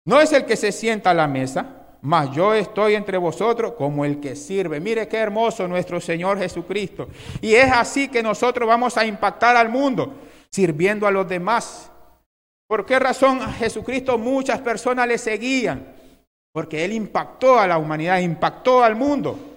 No 0.05 0.21
es 0.21 0.33
el 0.33 0.45
que 0.45 0.57
se 0.57 0.73
sienta 0.73 1.11
a 1.11 1.15
la 1.15 1.29
mesa, 1.29 1.97
mas 2.03 2.33
yo 2.33 2.53
estoy 2.55 2.97
entre 2.97 3.17
vosotros 3.17 3.75
como 3.79 4.05
el 4.05 4.19
que 4.19 4.35
sirve. 4.35 4.81
Mire 4.81 5.07
qué 5.07 5.19
hermoso 5.19 5.69
nuestro 5.69 6.01
Señor 6.01 6.39
Jesucristo. 6.39 7.09
Y 7.41 7.55
es 7.55 7.71
así 7.71 8.09
que 8.09 8.23
nosotros 8.23 8.69
vamos 8.69 8.97
a 8.99 9.07
impactar 9.07 9.57
al 9.57 9.69
mundo, 9.69 10.13
sirviendo 10.51 11.07
a 11.07 11.13
los 11.13 11.29
demás. 11.29 11.89
¿Por 12.67 12.85
qué 12.85 12.99
razón 12.99 13.43
a 13.43 13.53
Jesucristo 13.53 14.19
muchas 14.19 14.61
personas 14.61 15.07
le 15.07 15.19
seguían? 15.19 15.95
Porque 16.53 16.85
Él 16.85 16.93
impactó 16.93 17.61
a 17.61 17.67
la 17.69 17.79
humanidad, 17.79 18.19
impactó 18.19 18.83
al 18.83 18.97
mundo. 18.97 19.52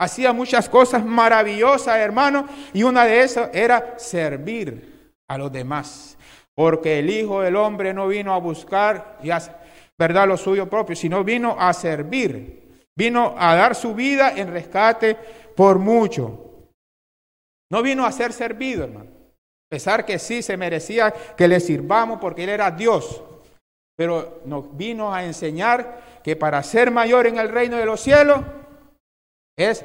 Hacía 0.00 0.32
muchas 0.32 0.66
cosas 0.66 1.04
maravillosas, 1.04 1.98
hermano, 1.98 2.48
y 2.72 2.84
una 2.84 3.04
de 3.04 3.20
esas 3.20 3.50
era 3.52 3.98
servir 3.98 5.12
a 5.28 5.36
los 5.36 5.52
demás. 5.52 6.16
Porque 6.54 7.00
el 7.00 7.10
Hijo 7.10 7.42
del 7.42 7.54
Hombre 7.54 7.92
no 7.92 8.08
vino 8.08 8.32
a 8.32 8.38
buscar, 8.38 9.18
y 9.22 9.28
¿verdad?, 9.98 10.26
lo 10.26 10.38
suyo 10.38 10.70
propio, 10.70 10.96
sino 10.96 11.22
vino 11.22 11.54
a 11.58 11.74
servir. 11.74 12.86
Vino 12.96 13.34
a 13.36 13.54
dar 13.54 13.74
su 13.74 13.94
vida 13.94 14.32
en 14.34 14.50
rescate 14.50 15.18
por 15.54 15.78
mucho. 15.78 16.70
No 17.70 17.82
vino 17.82 18.06
a 18.06 18.12
ser 18.12 18.32
servido, 18.32 18.84
hermano. 18.84 19.10
A 19.10 19.68
pesar 19.68 20.06
que 20.06 20.18
sí 20.18 20.40
se 20.40 20.56
merecía 20.56 21.12
que 21.36 21.46
le 21.46 21.60
sirvamos 21.60 22.18
porque 22.18 22.44
Él 22.44 22.50
era 22.50 22.70
Dios. 22.70 23.22
Pero 23.98 24.40
nos 24.46 24.74
vino 24.74 25.12
a 25.12 25.26
enseñar 25.26 26.20
que 26.24 26.36
para 26.36 26.62
ser 26.62 26.90
mayor 26.90 27.26
en 27.26 27.36
el 27.36 27.50
reino 27.50 27.76
de 27.76 27.84
los 27.84 28.00
cielos, 28.00 28.40
es 29.68 29.84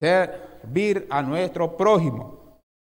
servir 0.00 1.06
a 1.10 1.22
nuestro 1.22 1.76
prójimo. 1.76 2.40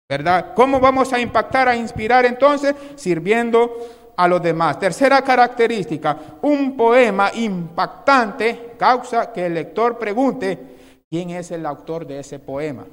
¿Verdad? 0.08 0.54
¿Cómo 0.56 0.80
vamos 0.80 1.12
a 1.14 1.20
impactar, 1.20 1.68
a 1.68 1.76
inspirar 1.76 2.26
entonces? 2.26 2.76
Sirviendo 2.96 4.14
a 4.16 4.28
los 4.28 4.42
demás. 4.42 4.80
Tercera 4.80 5.22
característica, 5.22 6.18
un 6.44 6.78
poema 6.78 7.32
impactante 7.34 8.74
causa 8.78 9.32
que 9.34 9.48
el 9.48 9.56
lector 9.56 9.98
pregunte 9.98 10.60
quién 11.10 11.32
es 11.32 11.52
el 11.52 11.66
autor 11.66 12.06
de 12.06 12.20
ese 12.20 12.40
poema, 12.40 12.86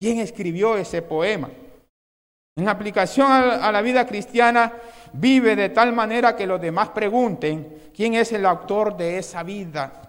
quién 0.00 0.18
escribió 0.18 0.76
ese 0.76 1.02
poema. 1.02 1.48
En 2.56 2.68
aplicación 2.68 3.30
a 3.30 3.70
la 3.70 3.80
vida 3.82 4.04
cristiana, 4.04 4.72
vive 5.12 5.54
de 5.54 5.68
tal 5.68 5.92
manera 5.92 6.34
que 6.34 6.46
los 6.46 6.60
demás 6.60 6.88
pregunten 6.88 7.90
quién 7.94 8.14
es 8.14 8.32
el 8.32 8.44
autor 8.44 8.96
de 8.96 9.18
esa 9.18 9.44
vida, 9.44 10.07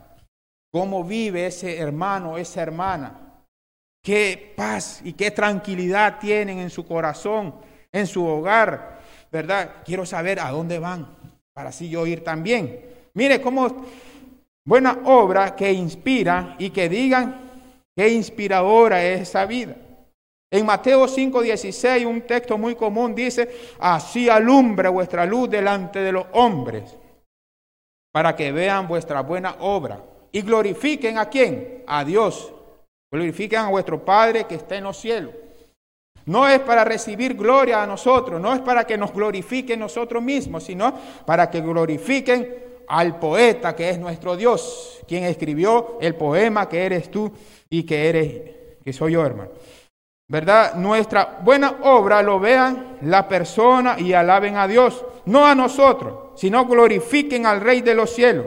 cómo 0.71 1.03
vive 1.03 1.47
ese 1.47 1.77
hermano, 1.77 2.37
esa 2.37 2.61
hermana, 2.61 3.43
qué 4.03 4.53
paz 4.55 5.01
y 5.03 5.13
qué 5.13 5.31
tranquilidad 5.31 6.19
tienen 6.19 6.59
en 6.59 6.69
su 6.69 6.85
corazón, 6.87 7.55
en 7.91 8.07
su 8.07 8.25
hogar, 8.25 8.99
¿verdad? 9.31 9.77
Quiero 9.83 10.05
saber 10.05 10.39
a 10.39 10.51
dónde 10.51 10.79
van, 10.79 11.07
para 11.53 11.69
así 11.69 11.89
yo 11.89 12.05
ir 12.05 12.23
también. 12.23 12.85
Mire 13.13 13.41
cómo 13.41 13.85
buena 14.63 14.99
obra 15.05 15.55
que 15.55 15.71
inspira 15.71 16.55
y 16.59 16.69
que 16.69 16.87
digan 16.87 17.49
qué 17.95 18.09
inspiradora 18.09 19.03
es 19.03 19.21
esa 19.21 19.45
vida. 19.45 19.75
En 20.51 20.65
Mateo 20.65 21.07
5:16, 21.07 22.05
un 22.05 22.21
texto 22.21 22.57
muy 22.57 22.75
común 22.75 23.13
dice, 23.13 23.49
así 23.79 24.29
alumbra 24.29 24.89
vuestra 24.89 25.25
luz 25.25 25.49
delante 25.49 25.99
de 25.99 26.11
los 26.11 26.25
hombres, 26.33 26.97
para 28.11 28.35
que 28.35 28.51
vean 28.51 28.87
vuestra 28.87 29.21
buena 29.21 29.57
obra 29.59 30.01
y 30.31 30.41
glorifiquen 30.41 31.17
a 31.17 31.29
quién? 31.29 31.83
A 31.87 32.03
Dios. 32.03 32.53
Glorifiquen 33.11 33.59
a 33.59 33.69
vuestro 33.69 34.03
Padre 34.03 34.45
que 34.45 34.55
está 34.55 34.75
en 34.75 34.83
los 34.83 34.97
cielos. 34.97 35.33
No 36.25 36.47
es 36.47 36.59
para 36.59 36.83
recibir 36.83 37.33
gloria 37.35 37.81
a 37.81 37.87
nosotros, 37.87 38.39
no 38.39 38.53
es 38.53 38.61
para 38.61 38.85
que 38.85 38.97
nos 38.97 39.11
glorifiquen 39.13 39.79
nosotros 39.79 40.21
mismos, 40.21 40.63
sino 40.63 40.93
para 41.25 41.49
que 41.49 41.61
glorifiquen 41.61 42.55
al 42.87 43.17
poeta 43.17 43.75
que 43.75 43.89
es 43.89 43.99
nuestro 43.99 44.35
Dios, 44.35 45.01
quien 45.07 45.23
escribió 45.23 45.97
el 46.01 46.15
poema 46.15 46.69
que 46.69 46.85
eres 46.85 47.09
tú 47.09 47.31
y 47.69 47.83
que 47.83 48.09
eres, 48.09 48.41
que 48.83 48.93
soy 48.93 49.13
yo, 49.13 49.25
hermano. 49.25 49.51
¿verdad? 50.29 50.75
Nuestra 50.75 51.39
buena 51.41 51.77
obra 51.81 52.21
lo 52.21 52.39
vean 52.39 52.97
la 53.01 53.27
persona 53.27 53.95
y 53.99 54.13
alaben 54.13 54.57
a 54.57 54.67
Dios, 54.67 55.03
no 55.25 55.45
a 55.45 55.55
nosotros, 55.55 56.39
sino 56.39 56.65
glorifiquen 56.65 57.47
al 57.47 57.61
Rey 57.61 57.81
de 57.81 57.95
los 57.95 58.11
cielos. 58.11 58.45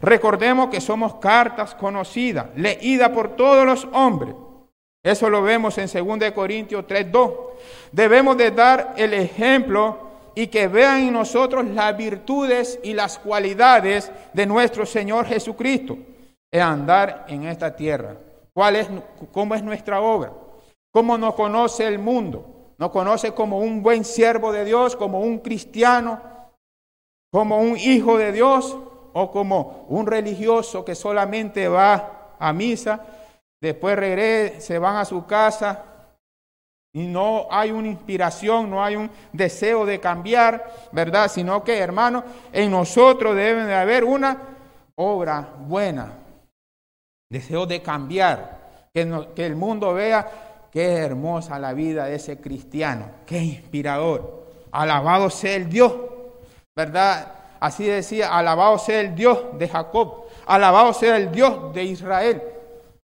Recordemos 0.00 0.68
que 0.70 0.80
somos 0.80 1.14
cartas 1.16 1.74
conocidas, 1.74 2.46
leídas 2.56 3.10
por 3.10 3.36
todos 3.36 3.64
los 3.64 3.88
hombres. 3.92 4.34
Eso 5.02 5.30
lo 5.30 5.42
vemos 5.42 5.78
en 5.78 5.88
2 5.88 6.32
Corintios 6.32 6.86
3:2. 6.86 7.32
Debemos 7.92 8.36
de 8.36 8.50
dar 8.50 8.94
el 8.96 9.14
ejemplo 9.14 10.10
y 10.34 10.46
que 10.46 10.68
vean 10.68 11.00
en 11.00 11.12
nosotros 11.12 11.64
las 11.66 11.96
virtudes 11.96 12.78
y 12.82 12.92
las 12.92 13.18
cualidades 13.18 14.12
de 14.32 14.46
nuestro 14.46 14.86
Señor 14.86 15.26
Jesucristo 15.26 15.96
en 16.50 16.60
andar 16.60 17.26
en 17.28 17.44
esta 17.44 17.74
tierra. 17.74 18.16
¿Cuál 18.52 18.76
es, 18.76 18.88
¿Cómo 19.32 19.54
es 19.54 19.62
nuestra 19.62 20.00
obra? 20.00 20.32
¿Cómo 20.92 21.16
nos 21.16 21.34
conoce 21.34 21.86
el 21.86 21.98
mundo? 21.98 22.72
Nos 22.78 22.90
conoce 22.90 23.32
como 23.32 23.58
un 23.58 23.82
buen 23.82 24.04
siervo 24.04 24.52
de 24.52 24.64
Dios, 24.64 24.96
como 24.96 25.20
un 25.20 25.38
cristiano, 25.38 26.20
como 27.30 27.58
un 27.58 27.76
hijo 27.76 28.18
de 28.18 28.32
Dios 28.32 28.76
o 29.12 29.30
como 29.30 29.86
un 29.88 30.06
religioso 30.06 30.84
que 30.84 30.94
solamente 30.94 31.68
va 31.68 32.34
a 32.38 32.52
misa, 32.52 33.00
después 33.60 33.96
regresa, 33.96 34.60
se 34.60 34.78
van 34.78 34.96
a 34.96 35.04
su 35.04 35.26
casa 35.26 35.84
y 36.92 37.06
no 37.06 37.46
hay 37.50 37.70
una 37.70 37.88
inspiración, 37.88 38.68
no 38.68 38.82
hay 38.82 38.96
un 38.96 39.10
deseo 39.32 39.86
de 39.86 40.00
cambiar, 40.00 40.72
¿verdad? 40.92 41.30
Sino 41.30 41.62
que, 41.62 41.78
hermano, 41.78 42.24
en 42.52 42.70
nosotros 42.70 43.36
debe 43.36 43.64
de 43.64 43.74
haber 43.74 44.04
una 44.04 44.36
obra 44.96 45.54
buena, 45.60 46.12
deseo 47.30 47.66
de 47.66 47.80
cambiar, 47.80 48.58
que, 48.92 49.26
que 49.34 49.46
el 49.46 49.54
mundo 49.54 49.94
vea 49.94 50.48
Qué 50.70 50.98
hermosa 50.98 51.58
la 51.58 51.72
vida 51.72 52.06
de 52.06 52.14
ese 52.14 52.40
cristiano, 52.40 53.06
qué 53.26 53.42
inspirador. 53.42 54.46
Alabado 54.70 55.28
sea 55.28 55.56
el 55.56 55.68
Dios, 55.68 55.92
¿verdad? 56.76 57.26
Así 57.60 57.84
decía, 57.84 58.36
alabado 58.36 58.78
sea 58.78 59.00
el 59.00 59.14
Dios 59.14 59.38
de 59.52 59.68
Jacob, 59.68 60.24
alabado 60.46 60.94
sea 60.94 61.16
el 61.16 61.30
Dios 61.30 61.72
de 61.74 61.84
Israel. 61.84 62.42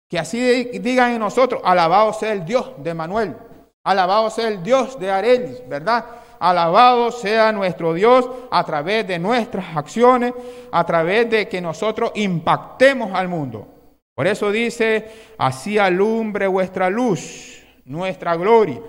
Que 0.09 0.17
así 0.17 0.39
digan 0.79 1.11
en 1.11 1.19
nosotros, 1.19 1.61
alabado 1.63 2.13
sea 2.13 2.31
el 2.31 2.45
Dios 2.45 2.71
de 2.77 2.93
Manuel, 2.93 3.35
alabado 3.83 4.29
sea 4.29 4.47
el 4.47 4.63
Dios 4.63 4.97
de 4.97 5.11
Arelis, 5.11 5.67
¿verdad? 5.67 6.05
Alabado 6.39 7.11
sea 7.11 7.51
nuestro 7.51 7.93
Dios 7.93 8.29
a 8.49 8.63
través 8.63 9.05
de 9.07 9.19
nuestras 9.19 9.75
acciones, 9.75 10.33
a 10.71 10.83
través 10.85 11.29
de 11.29 11.49
que 11.49 11.59
nosotros 11.59 12.11
impactemos 12.15 13.13
al 13.13 13.27
mundo. 13.27 13.67
Por 14.15 14.27
eso 14.27 14.51
dice, 14.51 15.33
así 15.37 15.77
alumbre 15.77 16.47
vuestra 16.47 16.89
luz 16.89 17.55
nuestra 17.85 18.35
gloria 18.35 18.81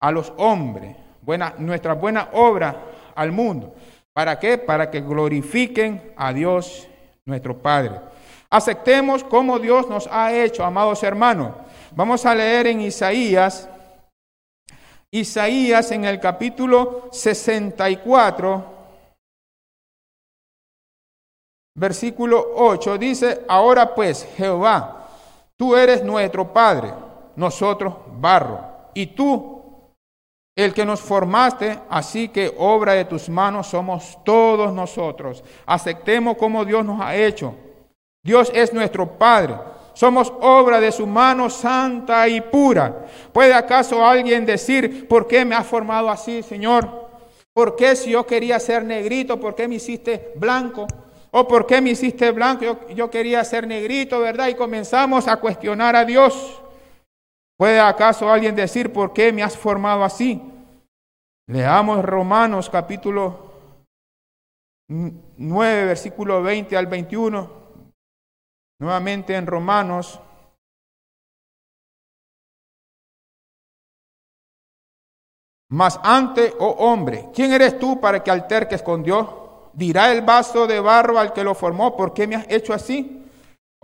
a 0.00 0.10
los 0.10 0.32
hombres, 0.36 0.96
buena, 1.22 1.54
nuestra 1.58 1.94
buena 1.94 2.30
obra 2.32 2.76
al 3.14 3.32
mundo. 3.32 3.74
¿Para 4.16 4.38
qué? 4.38 4.56
Para 4.56 4.90
que 4.90 5.02
glorifiquen 5.02 6.14
a 6.16 6.32
Dios 6.32 6.88
nuestro 7.26 7.58
Padre. 7.58 8.00
Aceptemos 8.48 9.22
como 9.22 9.58
Dios 9.58 9.90
nos 9.90 10.08
ha 10.10 10.32
hecho, 10.32 10.64
amados 10.64 11.02
hermanos. 11.02 11.52
Vamos 11.90 12.24
a 12.24 12.34
leer 12.34 12.68
en 12.68 12.80
Isaías, 12.80 13.68
Isaías 15.10 15.90
en 15.90 16.06
el 16.06 16.18
capítulo 16.18 17.10
64, 17.12 18.64
versículo 21.74 22.52
8, 22.56 22.96
dice, 22.96 23.44
ahora 23.46 23.94
pues, 23.94 24.26
Jehová, 24.38 25.10
tú 25.58 25.76
eres 25.76 26.02
nuestro 26.02 26.54
Padre 26.54 26.94
nosotros 27.36 27.94
barro, 28.18 28.60
y 28.94 29.08
tú 29.08 29.55
el 30.56 30.72
que 30.72 30.86
nos 30.86 31.02
formaste, 31.02 31.78
así 31.90 32.28
que 32.30 32.52
obra 32.56 32.94
de 32.94 33.04
tus 33.04 33.28
manos 33.28 33.66
somos 33.66 34.18
todos 34.24 34.72
nosotros. 34.72 35.44
Aceptemos 35.66 36.38
como 36.38 36.64
Dios 36.64 36.82
nos 36.82 36.98
ha 36.98 37.14
hecho. 37.14 37.54
Dios 38.24 38.50
es 38.54 38.72
nuestro 38.72 39.06
Padre. 39.18 39.54
Somos 39.92 40.32
obra 40.40 40.80
de 40.80 40.92
su 40.92 41.06
mano 41.06 41.50
santa 41.50 42.26
y 42.26 42.40
pura. 42.40 43.06
¿Puede 43.32 43.52
acaso 43.52 44.04
alguien 44.04 44.46
decir, 44.46 45.06
¿por 45.06 45.26
qué 45.26 45.44
me 45.44 45.54
has 45.54 45.66
formado 45.66 46.08
así, 46.08 46.42
Señor? 46.42 47.06
¿Por 47.52 47.76
qué 47.76 47.94
si 47.94 48.10
yo 48.10 48.26
quería 48.26 48.58
ser 48.58 48.82
negrito, 48.82 49.38
por 49.38 49.54
qué 49.54 49.68
me 49.68 49.74
hiciste 49.74 50.32
blanco? 50.36 50.86
¿O 51.32 51.46
por 51.46 51.66
qué 51.66 51.82
me 51.82 51.90
hiciste 51.90 52.30
blanco? 52.30 52.64
Yo, 52.64 52.88
yo 52.94 53.10
quería 53.10 53.44
ser 53.44 53.66
negrito, 53.66 54.20
¿verdad? 54.20 54.48
Y 54.48 54.54
comenzamos 54.54 55.28
a 55.28 55.36
cuestionar 55.36 55.96
a 55.96 56.04
Dios. 56.06 56.62
¿Puede 57.56 57.80
acaso 57.80 58.30
alguien 58.30 58.54
decir 58.54 58.92
por 58.92 59.12
qué 59.12 59.32
me 59.32 59.42
has 59.42 59.56
formado 59.56 60.04
así? 60.04 60.42
Leamos 61.48 62.04
Romanos 62.04 62.68
capítulo 62.68 63.46
9, 64.88 65.84
versículo 65.86 66.42
20 66.42 66.76
al 66.76 66.86
21. 66.86 67.50
Nuevamente 68.78 69.34
en 69.34 69.46
Romanos. 69.46 70.20
Mas 75.70 75.98
antes, 76.02 76.54
oh 76.60 76.76
hombre, 76.78 77.30
¿quién 77.34 77.52
eres 77.52 77.78
tú 77.78 78.00
para 78.00 78.22
que 78.22 78.30
alterques 78.30 78.82
con 78.82 79.02
Dios? 79.02 79.26
Dirá 79.72 80.12
el 80.12 80.22
vaso 80.22 80.66
de 80.66 80.78
barro 80.78 81.18
al 81.18 81.32
que 81.32 81.42
lo 81.42 81.54
formó, 81.54 81.96
¿por 81.96 82.14
qué 82.14 82.26
me 82.26 82.36
has 82.36 82.46
hecho 82.48 82.72
así? 82.72 83.15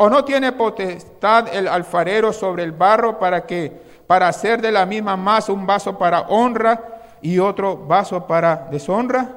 ¿O 0.03 0.11
no 0.11 0.25
tiene 0.25 0.51
potestad 0.51 1.55
el 1.55 1.69
alfarero 1.69 2.33
sobre 2.33 2.65
el 2.65 2.73
barro 2.73 3.21
para 3.21 3.47
que 3.47 3.71
para 4.05 4.27
hacer 4.27 4.61
de 4.61 4.73
la 4.73 4.85
misma 4.85 5.17
masa 5.17 5.53
un 5.53 5.65
vaso 5.65 5.97
para 5.97 6.23
honra 6.23 6.83
y 7.23 7.39
otro 7.39 7.77
vaso 7.77 8.27
para 8.27 8.67
deshonra? 8.69 9.29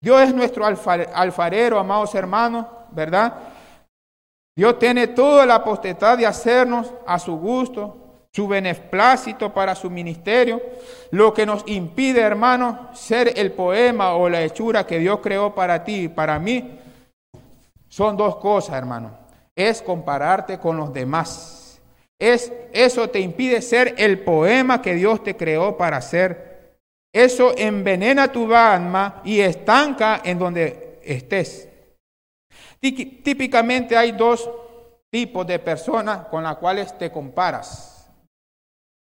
Dios 0.00 0.20
es 0.22 0.34
nuestro 0.34 0.66
alfarero, 0.66 1.78
amados 1.78 2.12
hermanos, 2.16 2.66
¿verdad? 2.90 3.34
Dios 4.56 4.80
tiene 4.80 5.06
toda 5.06 5.46
la 5.46 5.62
potestad 5.62 6.18
de 6.18 6.26
hacernos 6.26 6.92
a 7.06 7.16
su 7.20 7.36
gusto, 7.36 8.24
su 8.32 8.48
beneplácito 8.48 9.54
para 9.54 9.76
su 9.76 9.88
ministerio. 9.90 10.60
Lo 11.12 11.32
que 11.32 11.46
nos 11.46 11.62
impide, 11.68 12.20
hermanos, 12.20 12.98
ser 12.98 13.32
el 13.38 13.52
poema 13.52 14.14
o 14.14 14.28
la 14.28 14.42
hechura 14.42 14.84
que 14.84 14.98
Dios 14.98 15.20
creó 15.22 15.54
para 15.54 15.84
ti 15.84 16.00
y 16.00 16.08
para 16.08 16.36
mí, 16.40 16.80
son 17.88 18.16
dos 18.16 18.34
cosas, 18.34 18.74
hermanos 18.74 19.19
es 19.68 19.82
compararte 19.82 20.58
con 20.58 20.76
los 20.76 20.92
demás. 20.92 21.80
Es, 22.18 22.52
eso 22.72 23.08
te 23.08 23.20
impide 23.20 23.62
ser 23.62 23.94
el 23.96 24.20
poema 24.20 24.82
que 24.82 24.94
Dios 24.94 25.22
te 25.22 25.36
creó 25.36 25.76
para 25.76 26.00
ser. 26.02 26.78
Eso 27.12 27.54
envenena 27.56 28.30
tu 28.30 28.54
alma 28.54 29.20
y 29.24 29.40
estanca 29.40 30.20
en 30.24 30.38
donde 30.38 31.00
estés. 31.02 31.68
Típicamente 32.80 33.96
hay 33.96 34.12
dos 34.12 34.48
tipos 35.10 35.46
de 35.46 35.58
personas 35.58 36.26
con 36.26 36.42
las 36.42 36.56
cuales 36.56 36.96
te 36.96 37.10
comparas. 37.10 38.08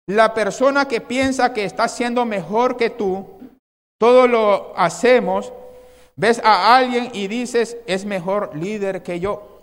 La 0.09 0.33
persona 0.35 0.87
que 0.87 1.01
piensa 1.01 1.53
que 1.53 1.65
está 1.65 1.89
siendo 1.89 2.25
mejor 2.25 2.77
que 2.77 2.91
tú, 2.91 3.41
todo 3.99 4.29
lo 4.29 4.73
hacemos, 4.79 5.53
ves 6.15 6.41
a 6.45 6.77
alguien 6.77 7.11
y 7.13 7.27
dices, 7.27 7.77
es 7.87 8.05
mejor 8.05 8.57
líder 8.57 9.03
que 9.03 9.19
yo 9.19 9.56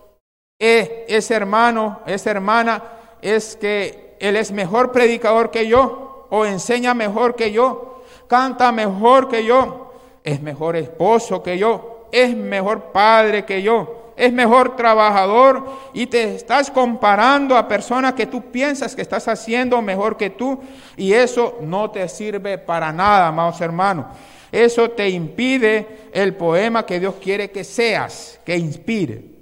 eh, 0.66 1.04
ese 1.10 1.34
hermano, 1.34 2.00
esa 2.06 2.32
hermana, 2.32 2.82
es 3.22 3.58
que 3.58 4.16
él 4.18 4.38
es 4.38 4.50
mejor 4.54 4.94
predicador 4.94 5.52
que 5.52 5.68
yo, 5.68 6.26
o 6.30 6.46
enseña 6.46 6.94
mejor 6.94 7.36
que 7.36 7.52
yo, 7.52 8.02
canta 8.28 8.72
mejor 8.72 9.28
que 9.28 9.44
yo, 9.44 9.92
es 10.24 10.42
mejor 10.42 10.78
esposo 10.78 11.44
que 11.44 11.58
yo, 11.58 12.08
es 12.14 12.34
mejor 12.34 12.94
padre 12.94 13.44
que 13.44 13.62
yo, 13.62 14.14
es 14.16 14.32
mejor 14.32 14.78
trabajador 14.78 15.66
y 15.94 16.08
te 16.08 16.34
estás 16.36 16.72
comparando 16.72 17.58
a 17.58 17.68
personas 17.68 18.14
que 18.14 18.26
tú 18.26 18.44
piensas 18.50 18.96
que 18.96 19.02
estás 19.02 19.28
haciendo 19.28 19.82
mejor 19.82 20.16
que 20.16 20.30
tú 20.30 20.62
y 20.96 21.12
eso 21.12 21.58
no 21.60 21.92
te 21.92 22.08
sirve 22.08 22.58
para 22.58 22.94
nada, 22.94 23.28
amados 23.28 23.60
hermanos. 23.60 24.06
Eso 24.50 24.92
te 24.92 25.10
impide 25.10 26.08
el 26.14 26.36
poema 26.36 26.86
que 26.86 27.02
Dios 27.02 27.16
quiere 27.22 27.52
que 27.52 27.66
seas, 27.66 28.40
que 28.46 28.56
inspire. 28.56 29.33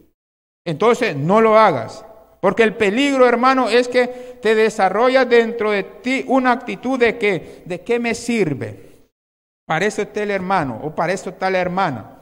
Entonces, 0.65 1.15
no 1.15 1.41
lo 1.41 1.58
hagas. 1.58 2.06
Porque 2.39 2.63
el 2.63 2.76
peligro, 2.76 3.28
hermano, 3.28 3.69
es 3.69 3.88
que 3.88 4.08
te 4.41 4.56
desarrolla 4.56 5.26
dentro 5.26 5.71
de 5.71 5.84
ti 5.84 6.26
una 6.28 6.52
actitud 6.52 7.00
de 7.00 7.17
que, 7.17 7.62
¿de 7.65 7.82
qué 7.82 8.00
me 8.00 8.15
sirve? 8.15 8.91
Para 9.65 9.86
eso 9.86 10.02
está 10.02 10.24
el 10.24 10.32
hermano 10.32 10.82
o 10.84 10.93
para 10.93 11.13
eso 11.13 11.30
está 11.30 11.50
la 11.52 11.60
hermana. 11.60 12.17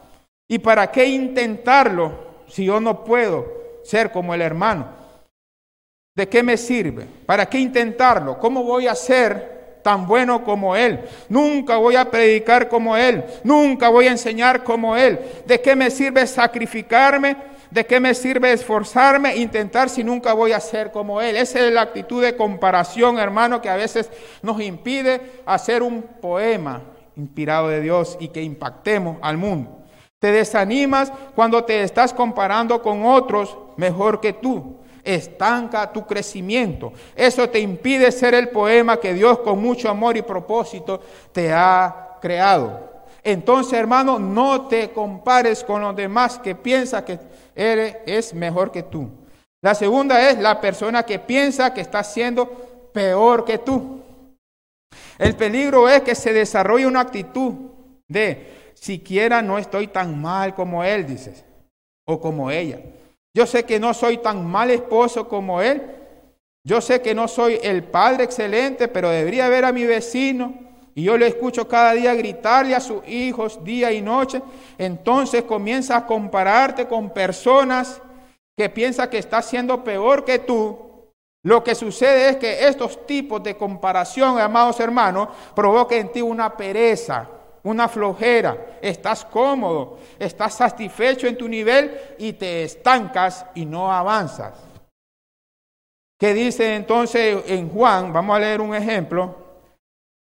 ¿Y 0.47 0.59
para 0.59 0.91
qué 0.91 1.05
intentarlo 1.05 2.11
si 2.47 2.65
yo 2.65 2.79
no 2.79 3.03
puedo 3.05 3.45
ser 3.83 4.11
como 4.11 4.33
el 4.33 4.41
hermano? 4.41 4.87
¿De 6.15 6.27
qué 6.27 6.43
me 6.43 6.57
sirve? 6.57 7.07
¿Para 7.25 7.45
qué 7.47 7.59
intentarlo? 7.59 8.37
¿Cómo 8.39 8.63
voy 8.63 8.87
a 8.87 8.95
ser 8.95 9.59
tan 9.81 10.05
bueno 10.05 10.43
como 10.43 10.75
Él. 10.75 10.99
Nunca 11.29 11.77
voy 11.77 11.95
a 11.95 12.11
predicar 12.11 12.67
como 12.67 12.97
Él. 12.97 13.23
Nunca 13.43 13.89
voy 13.89 14.07
a 14.07 14.11
enseñar 14.11 14.63
como 14.63 14.95
Él. 14.95 15.17
¿De 15.45 15.61
qué 15.61 15.75
me 15.75 15.89
sirve 15.89 16.27
sacrificarme 16.27 17.37
¿De 17.71 17.85
qué 17.85 17.99
me 17.99 18.15
sirve 18.15 18.51
esforzarme, 18.51 19.35
intentar 19.37 19.89
si 19.89 20.03
nunca 20.03 20.33
voy 20.33 20.53
a 20.53 20.59
ser 20.59 20.91
como 20.91 21.21
Él? 21.21 21.37
Esa 21.37 21.59
es 21.59 21.71
la 21.71 21.81
actitud 21.81 22.21
de 22.21 22.35
comparación, 22.35 23.19
hermano, 23.19 23.61
que 23.61 23.69
a 23.69 23.75
veces 23.75 24.09
nos 24.41 24.59
impide 24.59 25.43
hacer 25.45 25.83
un 25.83 26.01
poema 26.01 26.81
inspirado 27.15 27.67
de 27.67 27.81
Dios 27.81 28.17
y 28.19 28.29
que 28.29 28.41
impactemos 28.41 29.17
al 29.21 29.37
mundo. 29.37 29.83
Te 30.17 30.31
desanimas 30.31 31.13
cuando 31.35 31.63
te 31.63 31.83
estás 31.83 32.11
comparando 32.11 32.81
con 32.81 33.05
otros 33.05 33.55
mejor 33.77 34.19
que 34.19 34.33
tú. 34.33 34.79
Estanca 35.03 35.91
tu 35.93 36.05
crecimiento. 36.05 36.91
Eso 37.15 37.49
te 37.49 37.59
impide 37.59 38.11
ser 38.11 38.33
el 38.33 38.49
poema 38.49 38.99
que 38.99 39.13
Dios 39.13 39.39
con 39.39 39.61
mucho 39.61 39.89
amor 39.89 40.17
y 40.17 40.21
propósito 40.23 41.01
te 41.31 41.53
ha 41.53 42.17
creado. 42.19 42.88
Entonces, 43.23 43.73
hermano, 43.73 44.19
no 44.19 44.67
te 44.67 44.91
compares 44.91 45.63
con 45.63 45.81
los 45.81 45.95
demás 45.95 46.39
que 46.39 46.55
piensan 46.55 47.03
que 47.05 47.19
eres, 47.55 47.97
es 48.05 48.33
mejor 48.33 48.71
que 48.71 48.83
tú. 48.83 49.09
La 49.61 49.75
segunda 49.75 50.29
es 50.29 50.39
la 50.39 50.61
persona 50.61 51.03
que 51.03 51.19
piensa 51.19 51.73
que 51.73 51.81
está 51.81 52.03
siendo 52.03 52.47
peor 52.93 53.43
que 53.43 53.57
tú. 53.57 54.01
El 55.17 55.35
peligro 55.35 55.89
es 55.89 56.01
que 56.01 56.15
se 56.15 56.31
desarrolle 56.31 56.87
una 56.87 57.01
actitud 57.01 57.53
de 58.07 58.71
siquiera 58.73 59.41
no 59.41 59.57
estoy 59.57 59.87
tan 59.87 60.19
mal 60.19 60.55
como 60.55 60.83
él, 60.83 61.05
dices, 61.05 61.43
o 62.07 62.19
como 62.19 62.49
ella. 62.49 62.79
Yo 63.35 63.45
sé 63.45 63.65
que 63.65 63.79
no 63.79 63.93
soy 63.93 64.19
tan 64.19 64.45
mal 64.45 64.71
esposo 64.71 65.27
como 65.27 65.61
él. 65.61 65.81
Yo 66.65 66.81
sé 66.81 67.01
que 67.01 67.13
no 67.13 67.27
soy 67.27 67.59
el 67.61 67.83
padre 67.83 68.23
excelente, 68.23 68.87
pero 68.87 69.09
debería 69.09 69.49
ver 69.49 69.65
a 69.65 69.71
mi 69.71 69.85
vecino 69.85 70.68
y 70.99 71.03
yo 71.03 71.17
le 71.17 71.27
escucho 71.27 71.65
cada 71.65 71.93
día 71.93 72.13
gritarle 72.13 72.75
a 72.75 72.81
sus 72.81 73.07
hijos 73.07 73.63
día 73.63 73.89
y 73.89 74.01
noche, 74.01 74.41
entonces 74.77 75.43
comienza 75.43 75.95
a 75.95 76.05
compararte 76.05 76.87
con 76.87 77.11
personas 77.11 78.01
que 78.57 78.67
piensa 78.67 79.09
que 79.09 79.17
está 79.17 79.41
siendo 79.41 79.81
peor 79.81 80.25
que 80.25 80.39
tú. 80.39 80.77
Lo 81.41 81.63
que 81.63 81.73
sucede 81.73 82.31
es 82.31 82.35
que 82.35 82.67
estos 82.67 83.07
tipos 83.07 83.41
de 83.41 83.55
comparación, 83.55 84.37
amados 84.41 84.77
hermanos, 84.81 85.29
provocan 85.55 85.99
en 85.99 86.11
ti 86.11 86.21
una 86.21 86.57
pereza, 86.57 87.29
una 87.63 87.87
flojera. 87.87 88.79
Estás 88.81 89.23
cómodo, 89.23 89.99
estás 90.19 90.55
satisfecho 90.55 91.27
en 91.27 91.37
tu 91.37 91.47
nivel 91.47 91.97
y 92.17 92.33
te 92.33 92.63
estancas 92.63 93.45
y 93.55 93.65
no 93.65 93.89
avanzas. 93.89 94.53
¿Qué 96.19 96.33
dice 96.33 96.75
entonces 96.75 97.41
en 97.47 97.69
Juan? 97.69 98.11
Vamos 98.11 98.35
a 98.35 98.39
leer 98.41 98.59
un 98.59 98.75
ejemplo 98.75 99.48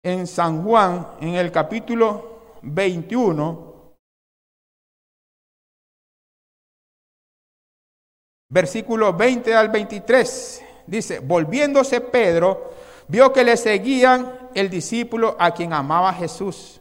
en 0.07 0.29
San 0.29 0.63
Juan, 0.63 1.09
en 1.21 1.35
el 1.35 1.51
capítulo 1.51 2.59
21, 2.63 3.97
versículo 8.49 9.13
20 9.13 9.53
al 9.53 9.69
23. 9.69 10.65
Dice, 10.87 11.19
volviéndose 11.19 12.01
Pedro, 12.01 12.71
vio 13.09 13.33
que 13.33 13.43
le 13.43 13.57
seguían 13.57 14.51
el 14.55 14.71
discípulo 14.71 15.35
a 15.41 15.51
quien 15.51 15.73
amaba 15.73 16.13
Jesús, 16.13 16.81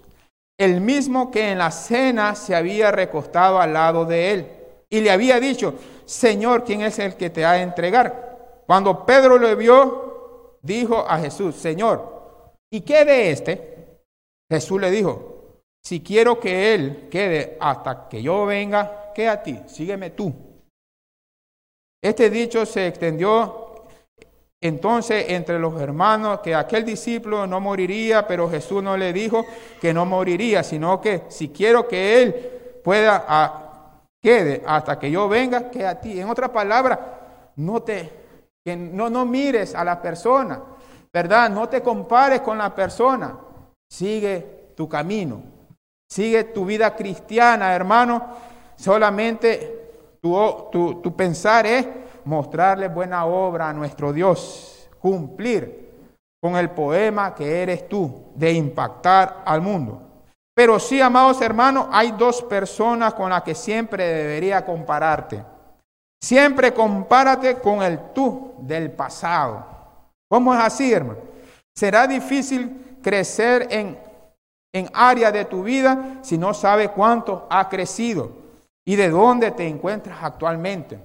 el 0.55 0.79
mismo 0.79 1.31
que 1.31 1.49
en 1.49 1.57
la 1.57 1.71
cena 1.71 2.35
se 2.35 2.55
había 2.55 2.91
recostado 2.91 3.59
al 3.59 3.73
lado 3.73 4.05
de 4.05 4.33
él, 4.33 4.51
y 4.87 5.01
le 5.01 5.09
había 5.09 5.39
dicho, 5.39 5.73
Señor, 6.05 6.63
¿quién 6.63 6.83
es 6.83 6.99
el 6.99 7.15
que 7.15 7.31
te 7.31 7.43
ha 7.43 7.53
de 7.53 7.63
entregar? 7.63 8.61
Cuando 8.67 9.03
Pedro 9.03 9.39
lo 9.39 9.55
vio, 9.55 10.59
dijo 10.61 11.03
a 11.09 11.17
Jesús, 11.17 11.55
Señor, 11.55 12.14
¿Y 12.71 12.81
qué 12.81 13.05
de 13.05 13.31
este? 13.31 14.01
Jesús 14.49 14.79
le 14.79 14.91
dijo, 14.91 15.61
si 15.83 16.01
quiero 16.01 16.39
que 16.39 16.73
él 16.73 17.07
quede 17.09 17.57
hasta 17.59 18.07
que 18.09 18.21
yo 18.21 18.45
venga, 18.45 19.11
¿qué 19.13 19.29
a 19.29 19.41
ti? 19.41 19.59
Sígueme 19.67 20.11
tú. 20.11 20.33
Este 22.01 22.29
dicho 22.29 22.65
se 22.65 22.87
extendió 22.87 23.65
entonces 24.61 25.25
entre 25.29 25.59
los 25.59 25.79
hermanos 25.79 26.39
que 26.39 26.55
aquel 26.55 26.85
discípulo 26.85 27.45
no 27.45 27.59
moriría, 27.59 28.27
pero 28.27 28.49
Jesús 28.49 28.81
no 28.81 28.97
le 28.97 29.13
dijo 29.13 29.45
que 29.79 29.93
no 29.93 30.05
moriría, 30.05 30.63
sino 30.63 30.99
que 31.01 31.23
si 31.29 31.49
quiero 31.49 31.87
que 31.87 32.23
él 32.23 32.33
pueda 32.83 33.25
a, 33.27 34.01
quede 34.21 34.63
hasta 34.65 34.97
que 34.97 35.11
yo 35.11 35.29
venga, 35.29 35.69
que 35.69 35.85
a 35.85 35.99
ti. 35.99 36.19
En 36.19 36.29
otra 36.29 36.51
palabra, 36.51 37.51
no 37.57 37.83
te 37.83 38.25
que 38.63 38.75
no, 38.75 39.11
no 39.11 39.25
mires 39.27 39.75
a 39.75 39.83
la 39.83 40.01
persona, 40.01 40.59
¿verdad? 41.15 41.49
No 41.49 41.69
te 41.69 41.81
compares 41.81 42.41
con 42.41 42.57
la 42.57 42.75
persona. 42.75 43.37
Sigue 43.89 44.73
tu 44.75 44.89
camino. 44.89 45.41
Sigue 46.09 46.43
tu 46.43 46.65
vida 46.65 46.93
cristiana, 46.93 47.73
hermano. 47.73 48.21
Solamente 48.75 50.17
tu, 50.21 50.99
tu, 51.01 51.15
pensar 51.15 51.65
es 51.67 51.87
mostrarle 52.25 52.89
buena 52.89 53.25
obra 53.25 53.69
a 53.69 53.73
nuestro 53.73 54.11
Dios, 54.11 54.89
cumplir 54.99 55.89
con 56.41 56.57
el 56.57 56.69
poema 56.71 57.33
que 57.33 57.61
eres 57.61 57.87
tú, 57.87 58.33
de 58.35 58.51
impactar 58.51 59.41
al 59.45 59.61
mundo. 59.61 60.01
Pero 60.53 60.77
sí, 60.79 60.99
amados 60.99 61.39
hermanos, 61.41 61.87
hay 61.93 62.11
dos 62.11 62.41
personas 62.41 63.13
con 63.13 63.29
las 63.29 63.41
que 63.41 63.55
siempre 63.55 64.05
debería 64.05 64.65
compararte. 64.65 65.45
Siempre 66.21 66.73
compárate 66.73 67.55
con 67.59 67.81
el 67.81 68.11
tú 68.11 68.55
del 68.59 68.91
pasado. 68.91 69.74
¿Cómo 70.29 70.53
es 70.53 70.59
así, 70.59 70.91
hermano? 70.91 71.19
Será 71.75 72.07
difícil 72.07 72.97
crecer 73.01 73.67
en, 73.69 73.99
en 74.73 74.89
área 74.93 75.31
de 75.31 75.45
tu 75.45 75.63
vida 75.63 76.19
si 76.21 76.37
no 76.37 76.53
sabes 76.53 76.89
cuánto 76.89 77.47
ha 77.49 77.69
crecido 77.69 78.31
y 78.85 78.95
de 78.95 79.09
dónde 79.09 79.51
te 79.51 79.67
encuentras 79.67 80.23
actualmente. 80.23 80.99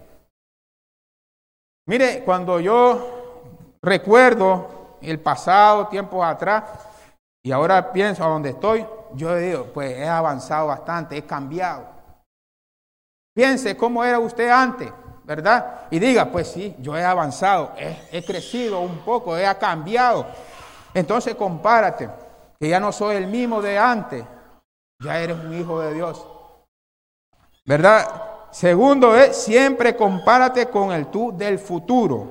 Mire, 1.87 2.22
cuando 2.24 2.61
yo 2.61 3.76
recuerdo 3.83 4.98
el 5.02 5.18
pasado, 5.18 5.88
tiempos 5.88 6.24
atrás, 6.24 6.64
y 7.42 7.52
ahora 7.52 7.92
pienso 7.92 8.22
a 8.24 8.28
dónde 8.28 8.50
estoy, 8.50 8.87
yo 9.14 9.35
digo, 9.37 9.66
pues 9.72 9.96
he 9.96 10.06
avanzado 10.06 10.68
bastante, 10.68 11.16
he 11.16 11.22
cambiado. 11.22 11.88
Piense 13.35 13.76
cómo 13.76 14.04
era 14.04 14.18
usted 14.18 14.50
antes, 14.50 14.92
¿verdad? 15.30 15.82
Y 15.92 16.00
diga, 16.00 16.24
pues 16.24 16.48
sí, 16.48 16.74
yo 16.80 16.96
he 16.96 17.04
avanzado, 17.04 17.72
he, 18.10 18.20
crecido 18.24 18.80
un 18.80 18.98
poco, 19.04 19.38
he 19.38 19.44
cambiado. 19.58 20.26
Entonces 20.92 21.36
compárate, 21.36 22.10
que 22.58 22.68
ya 22.68 22.80
no 22.80 22.90
soy 22.90 23.14
el 23.14 23.28
mismo 23.28 23.62
de 23.62 23.78
antes, 23.78 24.24
ya 24.98 25.20
eres 25.20 25.38
un 25.38 25.56
hijo 25.56 25.80
de 25.82 25.94
Dios. 25.94 26.26
¿Verdad? 27.64 28.08
Segundo 28.50 29.16
es, 29.16 29.36
siempre 29.36 29.94
compárate 29.94 30.66
con 30.66 30.90
el 30.90 31.06
tú 31.12 31.32
del 31.32 31.60
futuro. 31.60 32.26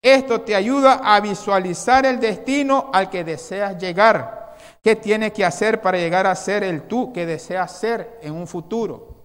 Esto 0.00 0.42
te 0.42 0.54
ayuda 0.54 1.00
a 1.02 1.18
visualizar 1.18 2.06
el 2.06 2.20
destino 2.20 2.90
al 2.92 3.10
que 3.10 3.24
deseas 3.24 3.76
llegar. 3.76 4.54
¿Qué 4.84 4.94
tienes 4.94 5.32
que 5.32 5.44
hacer 5.44 5.80
para 5.80 5.98
llegar 5.98 6.28
a 6.28 6.34
ser 6.36 6.62
el 6.62 6.82
tú 6.82 7.12
que 7.12 7.26
deseas 7.26 7.76
ser 7.76 8.20
en 8.22 8.34
un 8.34 8.46
futuro? 8.46 9.16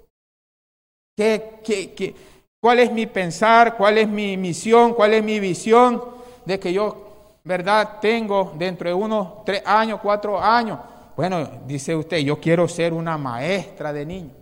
¿Qué, 1.16 1.62
qué, 1.64 2.16
cuál 2.62 2.80
es 2.80 2.92
mi 2.92 3.08
pensar? 3.08 3.76
¿Cuál 3.76 3.98
es 3.98 4.08
mi 4.08 4.38
misión? 4.38 4.94
¿Cuál 4.94 5.14
es 5.16 5.24
mi 5.24 5.40
visión 5.40 6.02
de 6.46 6.60
que 6.60 6.72
yo, 6.72 7.40
verdad, 7.44 8.00
tengo 8.00 8.54
dentro 8.56 8.88
de 8.88 8.94
unos 8.94 9.44
tres 9.44 9.64
años, 9.66 10.00
cuatro 10.02 10.40
años? 10.40 10.80
Bueno, 11.16 11.46
dice 11.66 11.96
usted, 11.96 12.20
yo 12.20 12.40
quiero 12.40 12.68
ser 12.68 12.94
una 12.94 13.18
maestra 13.18 13.92
de 13.92 14.06
niños. 14.06 14.38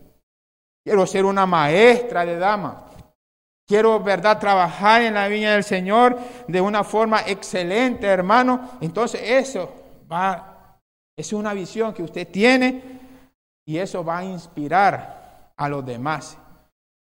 Quiero 0.83 1.05
ser 1.07 1.25
una 1.25 1.45
maestra 1.45 2.25
de 2.25 2.37
dama. 2.37 2.85
Quiero, 3.67 3.99
verdad, 3.99 4.39
trabajar 4.39 5.03
en 5.03 5.13
la 5.13 5.27
viña 5.27 5.53
del 5.53 5.63
Señor 5.63 6.17
de 6.47 6.59
una 6.59 6.83
forma 6.83 7.21
excelente, 7.27 8.07
hermano. 8.07 8.71
Entonces 8.81 9.21
eso 9.23 9.71
va, 10.11 10.79
es 11.15 11.33
una 11.33 11.53
visión 11.53 11.93
que 11.93 12.01
usted 12.01 12.27
tiene 12.27 12.81
y 13.65 13.77
eso 13.77 14.03
va 14.03 14.19
a 14.19 14.25
inspirar 14.25 15.51
a 15.55 15.69
los 15.69 15.85
demás, 15.85 16.37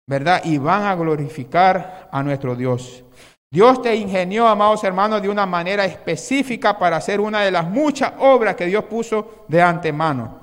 ¿verdad? 0.06 0.42
Y 0.44 0.58
van 0.58 0.82
a 0.82 0.94
glorificar 0.94 2.08
a 2.10 2.22
nuestro 2.22 2.54
Dios. 2.54 3.04
Dios 3.50 3.82
te 3.82 3.94
ingenió, 3.94 4.48
amados 4.48 4.82
hermanos, 4.84 5.22
de 5.22 5.28
una 5.28 5.46
manera 5.46 5.84
específica 5.84 6.78
para 6.78 6.96
hacer 6.96 7.20
una 7.20 7.42
de 7.42 7.50
las 7.50 7.66
muchas 7.68 8.12
obras 8.18 8.56
que 8.56 8.66
Dios 8.66 8.84
puso 8.84 9.44
de 9.48 9.62
antemano. 9.62 10.40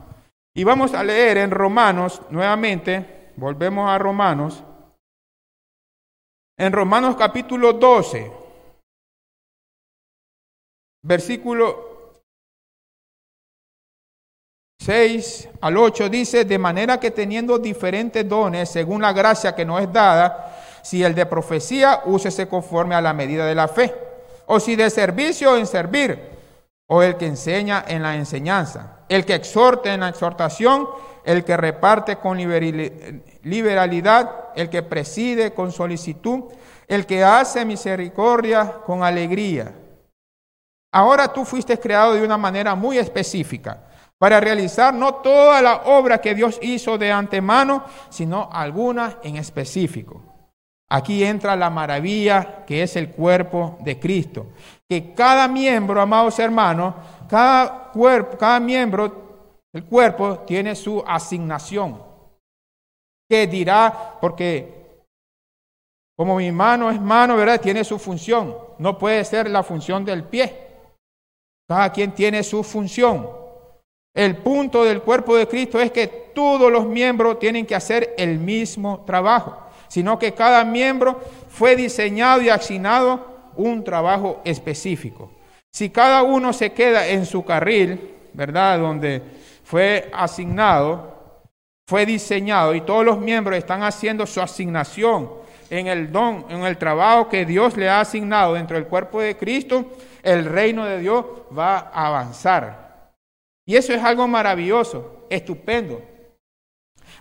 Y 0.54 0.64
vamos 0.64 0.94
a 0.94 1.04
leer 1.04 1.38
en 1.38 1.52
Romanos 1.52 2.22
nuevamente 2.30 3.22
Volvemos 3.42 3.90
a 3.90 3.98
Romanos. 3.98 4.64
En 6.58 6.72
Romanos 6.72 7.16
capítulo 7.16 7.74
12, 7.74 8.32
versículo 11.02 11.91
6 14.84 15.50
al 15.62 15.78
8 15.78 16.10
dice, 16.10 16.44
de 16.44 16.58
manera 16.58 17.00
que 17.00 17.12
teniendo 17.12 17.60
diferentes 17.60 18.28
dones 18.28 18.68
según 18.68 19.04
la 19.04 19.14
gracia 19.14 19.54
que 19.54 19.64
nos 19.64 19.80
es 19.80 19.94
dada, 19.94 20.58
si 20.82 21.04
el 21.04 21.14
de 21.14 21.28
profecía, 21.28 22.02
úsese 22.06 22.48
conforme 22.48 22.96
a 22.96 23.02
la 23.02 23.14
medida 23.14 23.46
de 23.46 23.54
la 23.54 23.68
fe, 23.68 23.94
o 24.48 24.60
si 24.60 24.76
de 24.76 24.90
servicio 24.90 25.56
en 25.56 25.68
servir, 25.68 26.20
o 26.88 27.04
el 27.04 27.16
que 27.16 27.28
enseña 27.28 27.86
en 27.88 28.02
la 28.02 28.16
enseñanza, 28.16 29.02
el 29.08 29.24
que 29.24 29.36
exhorte 29.36 29.94
en 29.94 30.00
la 30.00 30.10
exhortación, 30.10 30.90
el 31.24 31.44
que 31.44 31.56
reparte 31.56 32.16
con 32.16 32.40
liberalidad, 33.44 34.32
el 34.56 34.68
que 34.72 34.82
preside 34.82 35.54
con 35.54 35.72
solicitud, 35.72 36.46
el 36.88 37.06
que 37.06 37.24
hace 37.24 37.64
misericordia 37.66 38.80
con 38.84 39.04
alegría. 39.04 39.76
Ahora 40.92 41.32
tú 41.32 41.46
fuiste 41.46 41.80
creado 41.80 42.16
de 42.16 42.24
una 42.24 42.38
manera 42.38 42.74
muy 42.74 42.98
específica 42.98 43.91
para 44.22 44.40
realizar 44.40 44.94
no 44.94 45.16
toda 45.16 45.64
la 45.64 45.78
obra 45.86 46.22
que 46.22 46.36
Dios 46.36 46.60
hizo 46.62 46.96
de 46.96 47.12
antemano, 47.12 47.86
sino 48.12 48.48
alguna 48.52 49.18
en 49.24 49.38
específico. 49.38 50.22
Aquí 50.92 51.24
entra 51.24 51.56
la 51.56 51.72
maravilla 51.72 52.64
que 52.64 52.84
es 52.84 52.96
el 52.98 53.10
cuerpo 53.10 53.80
de 53.80 54.00
Cristo. 54.00 54.46
Que 54.88 55.16
cada 55.16 55.48
miembro, 55.48 56.00
amados 56.00 56.38
hermanos, 56.38 56.94
cada 57.28 57.90
cuerpo, 57.90 58.38
cada 58.38 58.60
miembro 58.60 59.58
el 59.74 59.86
cuerpo 59.86 60.38
tiene 60.46 60.76
su 60.76 61.04
asignación. 61.08 62.00
¿Qué 63.28 63.48
dirá? 63.48 64.20
Porque 64.22 65.08
como 66.16 66.36
mi 66.36 66.52
mano 66.52 66.92
es 66.92 67.02
mano, 67.02 67.38
¿verdad? 67.38 67.60
Tiene 67.60 67.84
su 67.84 67.98
función. 67.98 68.56
No 68.78 69.00
puede 69.00 69.26
ser 69.26 69.50
la 69.50 69.64
función 69.64 70.06
del 70.06 70.26
pie. 70.26 70.68
Cada 71.68 71.92
quien 71.92 72.12
tiene 72.14 72.44
su 72.44 72.64
función. 72.64 73.41
El 74.14 74.38
punto 74.38 74.84
del 74.84 75.02
cuerpo 75.02 75.36
de 75.36 75.48
Cristo 75.48 75.80
es 75.80 75.92
que 75.92 76.08
todos 76.08 76.72
los 76.72 76.86
miembros 76.86 77.40
tienen 77.40 77.66
que 77.66 77.76
hacer 77.76 78.14
el 78.18 78.40
mismo 78.40 79.04
trabajo, 79.06 79.58
sino 79.88 80.20
que 80.20 80.34
cada 80.34 80.64
miembro 80.66 81.20
fue 81.50 81.76
diseñado 81.76 82.42
y 82.42 82.50
asignado 82.50 83.26
un 83.56 83.84
trabajo 83.84 84.42
específico. 84.44 85.32
Si 85.72 85.90
cada 85.90 86.24
uno 86.24 86.52
se 86.52 86.74
queda 86.74 87.08
en 87.08 87.26
su 87.26 87.46
carril, 87.46 88.14
¿verdad? 88.34 88.80
Donde 88.80 89.22
fue 89.64 90.10
asignado, 90.14 91.42
fue 91.88 92.06
diseñado 92.06 92.76
y 92.76 92.82
todos 92.82 93.06
los 93.06 93.20
miembros 93.20 93.58
están 93.58 93.84
haciendo 93.84 94.26
su 94.26 94.42
asignación 94.42 95.30
en 95.70 95.88
el 95.88 96.12
don, 96.12 96.46
en 96.50 96.64
el 96.64 96.78
trabajo 96.78 97.30
que 97.30 97.46
Dios 97.46 97.78
le 97.78 97.88
ha 97.88 98.02
asignado 98.02 98.56
dentro 98.56 98.76
del 98.76 98.88
cuerpo 98.88 99.22
de 99.22 99.38
Cristo, 99.38 99.86
el 100.22 100.44
reino 100.44 100.86
de 100.86 101.00
Dios 101.00 101.26
va 101.58 101.90
a 101.94 102.08
avanzar. 102.08 102.81
Y 103.66 103.76
eso 103.76 103.94
es 103.94 104.04
algo 104.04 104.28
maravilloso, 104.28 105.28
estupendo. 105.30 106.02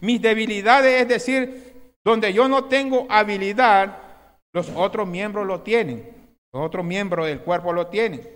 Mis 0.00 0.20
debilidades, 0.20 1.02
es 1.02 1.08
decir, 1.08 1.94
donde 2.04 2.32
yo 2.32 2.48
no 2.48 2.64
tengo 2.64 3.06
habilidad, 3.08 3.98
los 4.52 4.70
otros 4.74 5.06
miembros 5.06 5.46
lo 5.46 5.60
tienen, 5.60 6.36
los 6.52 6.64
otros 6.64 6.84
miembros 6.84 7.26
del 7.26 7.40
cuerpo 7.40 7.72
lo 7.72 7.86
tienen. 7.88 8.28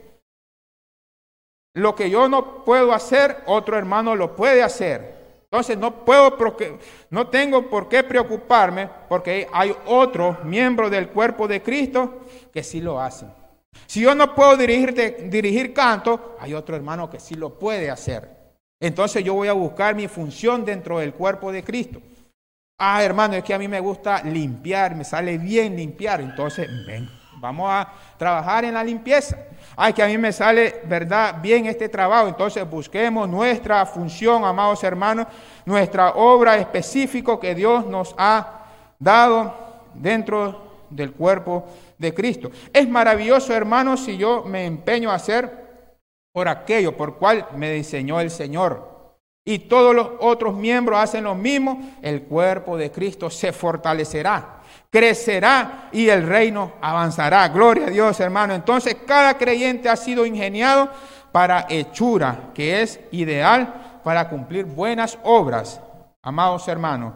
Lo 1.74 1.94
que 1.94 2.08
yo 2.08 2.28
no 2.28 2.64
puedo 2.64 2.92
hacer, 2.92 3.42
otro 3.46 3.76
hermano 3.76 4.14
lo 4.14 4.36
puede 4.36 4.62
hacer. 4.62 5.14
Entonces 5.50 5.78
no 5.78 6.04
puedo, 6.04 6.36
no 7.10 7.28
tengo 7.28 7.68
por 7.68 7.88
qué 7.88 8.02
preocuparme 8.02 8.88
porque 9.08 9.48
hay 9.52 9.74
otros 9.86 10.44
miembros 10.44 10.90
del 10.90 11.08
cuerpo 11.08 11.46
de 11.46 11.62
Cristo 11.62 12.22
que 12.52 12.62
sí 12.62 12.80
lo 12.80 13.00
hacen. 13.00 13.32
Si 13.86 14.00
yo 14.00 14.14
no 14.14 14.34
puedo 14.34 14.56
dirigir, 14.56 15.28
dirigir 15.30 15.72
canto, 15.72 16.36
hay 16.40 16.54
otro 16.54 16.76
hermano 16.76 17.10
que 17.10 17.20
sí 17.20 17.34
lo 17.34 17.58
puede 17.58 17.90
hacer. 17.90 18.28
Entonces 18.80 19.24
yo 19.24 19.34
voy 19.34 19.48
a 19.48 19.52
buscar 19.52 19.94
mi 19.94 20.08
función 20.08 20.64
dentro 20.64 20.98
del 20.98 21.14
cuerpo 21.14 21.52
de 21.52 21.62
Cristo. 21.62 22.00
Ah, 22.78 23.02
hermano, 23.04 23.34
es 23.34 23.44
que 23.44 23.54
a 23.54 23.58
mí 23.58 23.68
me 23.68 23.80
gusta 23.80 24.22
limpiar, 24.22 24.96
me 24.96 25.04
sale 25.04 25.38
bien 25.38 25.76
limpiar. 25.76 26.20
Entonces, 26.20 26.68
ven, 26.86 27.08
vamos 27.36 27.70
a 27.70 27.92
trabajar 28.18 28.64
en 28.64 28.74
la 28.74 28.82
limpieza. 28.82 29.38
Ay, 29.76 29.92
que 29.92 30.02
a 30.02 30.06
mí 30.06 30.18
me 30.18 30.32
sale, 30.32 30.80
¿verdad? 30.84 31.36
Bien 31.40 31.66
este 31.66 31.88
trabajo. 31.88 32.28
Entonces 32.28 32.68
busquemos 32.68 33.28
nuestra 33.28 33.86
función, 33.86 34.44
amados 34.44 34.82
hermanos, 34.82 35.26
nuestra 35.64 36.10
obra 36.10 36.56
específica 36.56 37.38
que 37.38 37.54
Dios 37.54 37.86
nos 37.86 38.14
ha 38.18 38.64
dado 38.98 39.54
dentro 39.94 40.64
del 40.90 41.12
cuerpo 41.12 41.66
Cristo. 42.12 42.50
Es 42.72 42.88
maravilloso, 42.88 43.54
hermanos, 43.54 44.00
si 44.00 44.16
yo 44.16 44.42
me 44.44 44.66
empeño 44.66 45.10
a 45.10 45.14
hacer 45.14 45.64
por 46.32 46.48
aquello 46.48 46.96
por 46.96 47.16
cual 47.16 47.46
me 47.56 47.70
diseñó 47.70 48.20
el 48.20 48.30
Señor. 48.30 48.92
Y 49.46 49.60
todos 49.60 49.94
los 49.94 50.08
otros 50.20 50.54
miembros 50.54 50.98
hacen 50.98 51.24
lo 51.24 51.34
mismo, 51.34 51.94
el 52.02 52.22
cuerpo 52.22 52.76
de 52.76 52.90
Cristo 52.90 53.30
se 53.30 53.52
fortalecerá, 53.52 54.62
crecerá 54.90 55.90
y 55.92 56.08
el 56.08 56.26
reino 56.26 56.72
avanzará. 56.80 57.46
Gloria 57.48 57.86
a 57.86 57.90
Dios, 57.90 58.18
hermano. 58.20 58.54
Entonces, 58.54 58.96
cada 59.06 59.38
creyente 59.38 59.88
ha 59.88 59.96
sido 59.96 60.26
ingeniado 60.26 60.90
para 61.30 61.66
hechura, 61.68 62.50
que 62.54 62.80
es 62.80 62.98
ideal 63.12 64.00
para 64.02 64.28
cumplir 64.28 64.64
buenas 64.64 65.18
obras. 65.24 65.80
Amados 66.22 66.66
hermanos, 66.68 67.14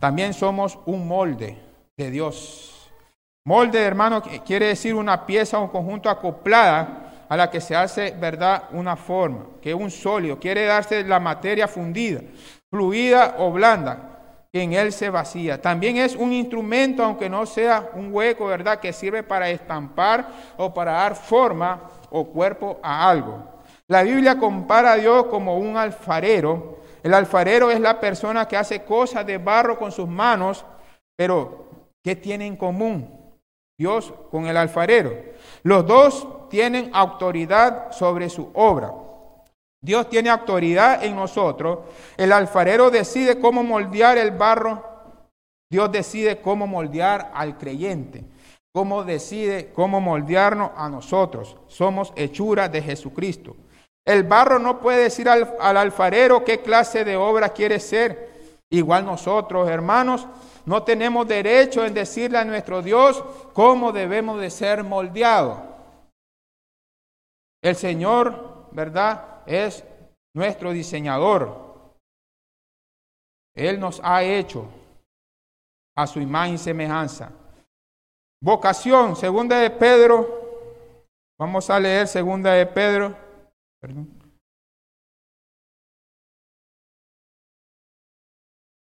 también 0.00 0.34
somos 0.34 0.78
un 0.86 1.06
molde 1.06 1.58
de 1.96 2.10
Dios. 2.10 2.77
Molde, 3.48 3.80
hermano, 3.80 4.22
quiere 4.44 4.66
decir 4.66 4.94
una 4.94 5.24
pieza 5.24 5.58
un 5.58 5.68
conjunto 5.68 6.10
acoplada 6.10 7.24
a 7.26 7.34
la 7.34 7.50
que 7.50 7.62
se 7.62 7.74
hace, 7.74 8.10
¿verdad?, 8.10 8.64
una 8.72 8.94
forma, 8.94 9.46
que 9.62 9.70
es 9.70 9.74
un 9.74 9.90
sólido, 9.90 10.38
quiere 10.38 10.66
darse 10.66 11.02
la 11.02 11.18
materia 11.18 11.66
fundida, 11.66 12.20
fluida 12.70 13.36
o 13.38 13.50
blanda, 13.50 14.42
que 14.52 14.60
en 14.60 14.74
él 14.74 14.92
se 14.92 15.08
vacía. 15.08 15.62
También 15.62 15.96
es 15.96 16.14
un 16.14 16.30
instrumento, 16.34 17.02
aunque 17.02 17.30
no 17.30 17.46
sea 17.46 17.88
un 17.94 18.14
hueco, 18.14 18.48
¿verdad?, 18.48 18.80
que 18.80 18.92
sirve 18.92 19.22
para 19.22 19.48
estampar 19.48 20.28
o 20.58 20.74
para 20.74 20.92
dar 20.92 21.14
forma 21.14 21.80
o 22.10 22.26
cuerpo 22.26 22.78
a 22.82 23.08
algo. 23.08 23.42
La 23.86 24.02
Biblia 24.02 24.38
compara 24.38 24.92
a 24.92 24.96
Dios 24.96 25.24
como 25.28 25.56
un 25.56 25.78
alfarero. 25.78 26.80
El 27.02 27.14
alfarero 27.14 27.70
es 27.70 27.80
la 27.80 27.98
persona 27.98 28.46
que 28.46 28.58
hace 28.58 28.84
cosas 28.84 29.24
de 29.24 29.38
barro 29.38 29.78
con 29.78 29.90
sus 29.90 30.06
manos, 30.06 30.66
pero 31.16 31.70
¿qué 32.04 32.14
tiene 32.14 32.44
en 32.44 32.54
común 32.54 33.17
Dios 33.78 34.12
con 34.30 34.46
el 34.46 34.56
alfarero? 34.56 35.14
Los 35.62 35.86
dos 35.86 36.48
tienen 36.50 36.90
autoridad 36.92 37.92
sobre 37.92 38.28
su 38.28 38.50
obra. 38.54 38.92
Dios 39.80 40.08
tiene 40.10 40.30
autoridad 40.30 41.04
en 41.04 41.14
nosotros. 41.14 41.80
El 42.16 42.32
alfarero 42.32 42.90
decide 42.90 43.38
cómo 43.38 43.62
moldear 43.62 44.18
el 44.18 44.32
barro. 44.32 44.84
Dios 45.70 45.92
decide 45.92 46.40
cómo 46.40 46.66
moldear 46.66 47.30
al 47.34 47.56
creyente. 47.56 48.24
Cómo 48.72 49.04
decide 49.04 49.70
cómo 49.72 50.00
moldearnos 50.00 50.72
a 50.76 50.88
nosotros. 50.88 51.56
Somos 51.68 52.12
hechura 52.16 52.68
de 52.68 52.82
Jesucristo. 52.82 53.56
El 54.04 54.24
barro 54.24 54.58
no 54.58 54.80
puede 54.80 55.04
decir 55.04 55.28
al, 55.28 55.54
al 55.60 55.76
alfarero 55.76 56.44
qué 56.44 56.60
clase 56.62 57.04
de 57.04 57.16
obra 57.16 57.50
quiere 57.50 57.78
ser. 57.78 58.37
Igual 58.70 59.06
nosotros, 59.06 59.68
hermanos, 59.68 60.26
no 60.66 60.82
tenemos 60.82 61.26
derecho 61.26 61.84
en 61.84 61.94
decirle 61.94 62.38
a 62.38 62.44
nuestro 62.44 62.82
Dios 62.82 63.24
cómo 63.54 63.92
debemos 63.92 64.40
de 64.40 64.50
ser 64.50 64.84
moldeados. 64.84 65.58
El 67.62 67.74
Señor, 67.74 68.68
¿verdad? 68.72 69.42
Es 69.46 69.82
nuestro 70.34 70.72
diseñador. 70.72 71.68
Él 73.54 73.80
nos 73.80 74.00
ha 74.04 74.22
hecho 74.22 74.68
a 75.96 76.06
su 76.06 76.20
imagen 76.20 76.54
y 76.54 76.58
semejanza. 76.58 77.32
Vocación, 78.40 79.16
segunda 79.16 79.58
de 79.58 79.70
Pedro. 79.70 80.38
Vamos 81.38 81.68
a 81.70 81.80
leer 81.80 82.06
segunda 82.06 82.52
de 82.52 82.66
Pedro. 82.66 83.16
Perdón. 83.80 84.27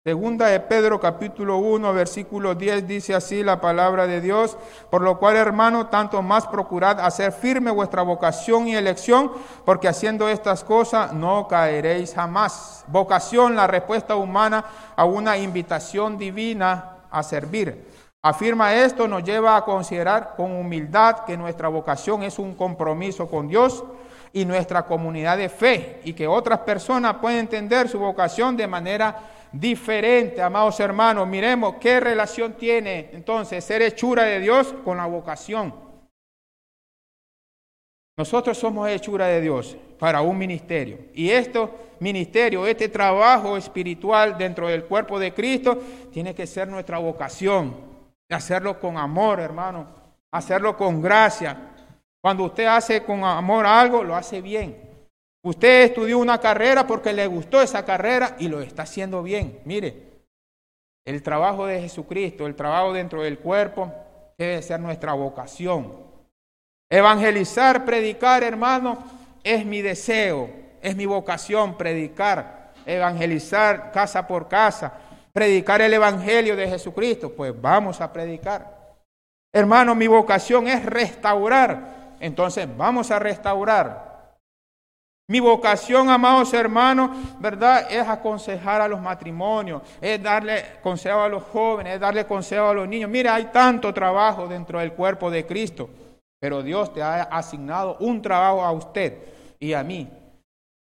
Segunda 0.09 0.47
de 0.47 0.59
Pedro 0.61 0.99
capítulo 0.99 1.59
1 1.59 1.93
versículo 1.93 2.55
10 2.55 2.89
dice 2.89 3.15
así 3.15 3.45
la 3.45 3.61
palabra 3.61 4.07
de 4.07 4.23
Dios, 4.23 4.57
por 4.89 5.03
lo 5.03 5.19
cual 5.19 5.37
hermano, 5.37 5.89
tanto 5.89 6.23
más 6.23 6.47
procurad 6.47 6.99
hacer 7.01 7.31
firme 7.31 7.71
vuestra 7.71 8.01
vocación 8.01 8.67
y 8.69 8.75
elección, 8.75 9.31
porque 9.67 9.87
haciendo 9.87 10.27
estas 10.31 10.65
cosas 10.65 11.13
no 11.13 11.47
caeréis 11.47 12.15
jamás. 12.15 12.87
Vocación, 12.87 13.55
la 13.55 13.67
respuesta 13.67 14.17
humana 14.17 14.65
a 14.97 15.05
una 15.05 15.37
invitación 15.37 16.17
divina 16.17 17.01
a 17.11 17.23
servir. 17.23 17.87
Afirma 18.23 18.73
esto, 18.73 19.07
nos 19.09 19.23
lleva 19.23 19.59
a 19.59 19.65
considerar 19.67 20.37
con 20.39 20.53
humildad 20.53 21.27
que 21.27 21.37
nuestra 21.37 21.69
vocación 21.69 22.23
es 22.23 22.39
un 22.39 22.55
compromiso 22.55 23.29
con 23.29 23.47
Dios 23.47 23.85
y 24.33 24.47
nuestra 24.47 24.87
comunidad 24.87 25.37
de 25.37 25.51
fe 25.51 26.01
y 26.05 26.15
que 26.15 26.27
otras 26.27 26.61
personas 26.61 27.17
pueden 27.21 27.41
entender 27.41 27.91
su 27.91 27.99
vocación 27.99 28.57
de 28.57 28.67
manera 28.67 29.35
diferente, 29.53 30.43
amados 30.43 30.79
hermanos. 30.81 31.27
Miremos 31.27 31.77
qué 31.81 32.01
relación 32.01 32.55
tiene 32.55 33.11
entonces 33.13 33.65
ser 33.65 33.83
hechura 33.83 34.25
de 34.25 34.41
Dios 34.41 34.75
con 34.85 34.97
la 34.97 35.07
vocación. 35.07 35.75
Nosotros 38.17 38.59
somos 38.59 38.89
hechura 38.89 39.27
de 39.27 39.41
Dios 39.41 39.77
para 39.99 40.23
un 40.23 40.37
ministerio. 40.37 40.99
Y 41.15 41.31
este 41.31 41.69
ministerio, 42.01 42.67
este 42.67 42.89
trabajo 42.89 43.57
espiritual 43.57 44.37
dentro 44.37 44.69
del 44.69 44.85
cuerpo 44.85 45.19
de 45.19 45.33
Cristo, 45.33 45.81
tiene 46.13 46.35
que 46.35 46.47
ser 46.47 46.67
nuestra 46.69 46.99
vocación. 46.99 47.77
Hacerlo 48.29 48.79
con 48.81 48.99
amor, 48.99 49.41
hermano. 49.41 49.87
Hacerlo 50.33 50.77
con 50.77 51.01
gracia. 51.01 51.57
Cuando 52.21 52.45
usted 52.45 52.67
hace 52.67 53.05
con 53.05 53.23
amor 53.23 53.65
algo, 53.65 54.03
lo 54.03 54.17
hace 54.17 54.41
bien. 54.41 54.88
Usted 55.43 55.85
estudió 55.85 56.19
una 56.19 56.39
carrera 56.39 56.87
porque 56.87 57.13
le 57.13 57.27
gustó 57.27 57.61
esa 57.61 57.85
carrera 57.85 58.37
y 58.39 58.49
lo 58.49 58.61
está 58.61 58.83
haciendo 58.83 59.23
bien. 59.23 59.61
Mire, 59.65 60.09
el 61.07 61.23
trabajo 61.23 61.67
de 61.67 61.81
Jesucristo, 61.81 62.47
el 62.47 62.55
trabajo 62.55 62.93
dentro 62.93 63.23
del 63.23 63.39
cuerpo, 63.39 63.93
debe 64.37 64.61
ser 64.63 64.81
nuestra 64.81 65.13
vocación. 65.13 65.93
Evangelizar, 66.91 67.85
predicar, 67.85 68.43
hermano, 68.43 68.99
es 69.45 69.65
mi 69.65 69.83
deseo, 69.83 70.51
es 70.83 70.97
mi 70.97 71.07
vocación 71.07 71.77
predicar, 71.77 72.73
evangelizar 72.85 73.93
casa 73.93 74.27
por 74.27 74.49
casa, 74.49 74.93
predicar 75.33 75.81
el 75.83 75.95
Evangelio 75.95 76.57
de 76.57 76.69
Jesucristo. 76.69 77.33
Pues 77.33 77.59
vamos 77.61 78.01
a 78.01 78.13
predicar. 78.13 78.97
Hermano, 79.53 79.95
mi 79.95 80.07
vocación 80.07 80.69
es 80.69 80.85
restaurar. 80.85 82.17
Entonces 82.21 82.69
vamos 82.77 83.11
a 83.11 83.19
restaurar. 83.19 84.08
Mi 85.31 85.41
vocación, 85.41 86.09
amados 86.09 86.55
hermanos, 86.55 87.11
¿verdad? 87.39 87.87
Es 87.93 88.09
aconsejar 88.09 88.81
a 88.81 88.89
los 88.89 88.99
matrimonios, 88.99 89.83
es 90.01 90.23
darle 90.23 90.81
consejo 90.83 91.21
a 91.21 91.29
los 91.29 91.43
jóvenes, 91.43 91.95
es 91.95 92.01
darle 92.01 92.27
consejo 92.27 92.69
a 92.69 92.73
los 92.73 92.89
niños. 92.89 93.11
Mira, 93.11 93.35
hay 93.35 93.45
tanto 93.53 93.93
trabajo 93.93 94.49
dentro 94.49 94.79
del 94.79 94.95
cuerpo 94.95 95.31
de 95.31 95.45
Cristo, 95.45 95.91
pero 96.41 96.63
Dios 96.63 96.95
te 96.95 97.03
ha 97.03 97.25
asignado 97.25 97.99
un 98.01 98.23
trabajo 98.23 98.63
a 98.63 98.73
usted 98.73 99.19
y 99.61 99.75
a 99.75 99.83
mí. 99.83 100.09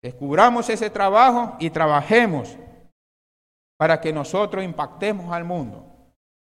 Descubramos 0.01 0.69
ese 0.69 0.89
trabajo 0.89 1.55
y 1.57 1.69
trabajemos 1.69 2.57
para 3.77 4.01
que 4.01 4.11
nosotros 4.11 4.61
impactemos 4.61 5.31
al 5.31 5.45
mundo 5.45 5.85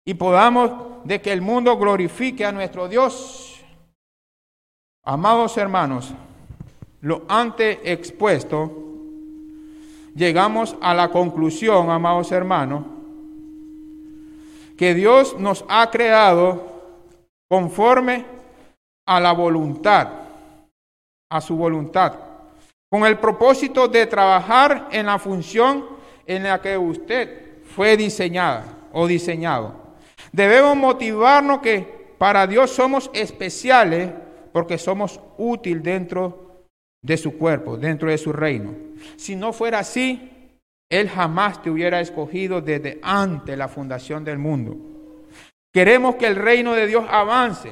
y 0.03 0.15
podamos 0.15 1.05
de 1.05 1.21
que 1.21 1.31
el 1.31 1.41
mundo 1.41 1.77
glorifique 1.77 2.43
a 2.43 2.51
nuestro 2.51 2.87
Dios. 2.87 3.63
Amados 5.03 5.55
hermanos, 5.57 6.15
lo 7.01 7.23
antes 7.27 7.79
expuesto, 7.83 8.71
llegamos 10.15 10.75
a 10.81 10.93
la 10.93 11.09
conclusión, 11.09 11.89
amados 11.89 12.31
hermanos, 12.31 12.85
que 14.77 14.93
Dios 14.93 15.37
nos 15.37 15.65
ha 15.67 15.89
creado 15.89 16.71
conforme 17.49 18.25
a 19.05 19.19
la 19.19 19.31
voluntad, 19.31 20.09
a 21.29 21.41
su 21.41 21.55
voluntad, 21.55 22.13
con 22.89 23.05
el 23.05 23.17
propósito 23.17 23.87
de 23.87 24.05
trabajar 24.05 24.87
en 24.91 25.07
la 25.07 25.17
función 25.17 25.85
en 26.25 26.43
la 26.43 26.61
que 26.61 26.77
usted 26.77 27.63
fue 27.63 27.97
diseñada 27.97 28.65
o 28.93 29.07
diseñado. 29.07 29.73
Debemos 30.31 30.75
motivarnos 30.77 31.61
que 31.61 32.15
para 32.17 32.45
Dios 32.45 32.71
somos 32.71 33.09
especiales 33.13 34.11
porque 34.53 34.77
somos 34.77 35.19
útiles 35.37 35.83
dentro 35.83 36.50
de 37.01 37.17
su 37.17 37.37
cuerpo, 37.37 37.77
dentro 37.77 38.09
de 38.09 38.17
su 38.17 38.31
reino. 38.31 38.73
Si 39.15 39.35
no 39.35 39.53
fuera 39.53 39.79
así, 39.79 40.57
Él 40.89 41.09
jamás 41.09 41.61
te 41.61 41.69
hubiera 41.69 41.99
escogido 41.99 42.61
desde 42.61 42.99
antes 43.01 43.57
la 43.57 43.67
fundación 43.67 44.23
del 44.23 44.37
mundo. 44.37 44.77
Queremos 45.73 46.15
que 46.15 46.27
el 46.27 46.35
reino 46.35 46.73
de 46.73 46.87
Dios 46.87 47.05
avance. 47.09 47.71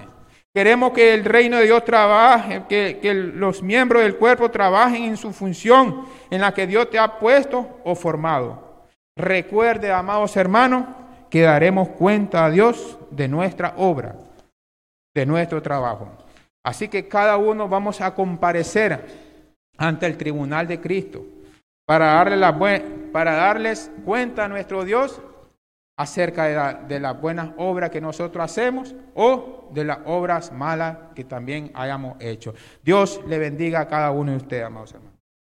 Queremos 0.53 0.93
que 0.93 1.13
el 1.13 1.25
reino 1.25 1.57
de 1.57 1.65
Dios 1.65 1.86
trabaje, 1.86 2.63
que, 2.67 2.99
que 3.01 3.13
los 3.13 3.61
miembros 3.61 4.01
del 4.01 4.15
cuerpo 4.15 4.49
trabajen 4.49 5.03
en 5.03 5.17
su 5.17 5.32
función 5.32 6.05
en 6.32 6.41
la 6.41 6.53
que 6.53 6.65
Dios 6.65 6.89
te 6.89 6.97
ha 6.97 7.19
puesto 7.19 7.82
o 7.84 7.93
formado. 7.93 8.88
Recuerde, 9.15 9.91
amados 9.91 10.36
hermanos, 10.38 10.86
que 11.30 11.41
daremos 11.41 11.89
cuenta 11.89 12.45
a 12.45 12.49
Dios 12.49 12.97
de 13.11 13.27
nuestra 13.27 13.75
obra, 13.77 14.15
de 15.13 15.25
nuestro 15.25 15.61
trabajo. 15.61 16.09
Así 16.64 16.88
que 16.88 17.07
cada 17.07 17.38
uno 17.38 17.68
vamos 17.68 18.01
a 18.01 18.14
comparecer 18.14 19.05
ante 19.78 20.05
el 20.05 20.18
tribunal 20.18 20.68
de 20.68 20.80
Cristo 20.80 21.26
para, 21.86 22.14
darle 22.14 22.38
la 22.38 22.57
para 23.12 23.36
darles 23.36 23.91
cuenta 24.05 24.45
a 24.45 24.47
nuestro 24.47 24.84
Dios 24.84 25.22
acerca 25.97 26.45
de, 26.45 26.55
la, 26.55 26.74
de 26.74 26.99
las 26.99 27.20
buenas 27.20 27.51
obras 27.57 27.89
que 27.89 27.99
nosotros 27.99 28.43
hacemos 28.43 28.95
o 29.16 29.70
de 29.74 29.84
las 29.84 29.99
obras 30.05 30.51
malas 30.51 30.97
que 31.16 31.24
también 31.24 31.72
hayamos 31.74 32.16
hecho. 32.20 32.53
Dios 32.84 33.22
le 33.28 33.38
bendiga 33.38 33.82
a 33.82 33.88
cada 33.88 34.12
uno 34.12 34.32
de 34.32 34.38
ustedes, 34.38 34.64
amados 34.64 34.93
hermanos. 34.93 35.09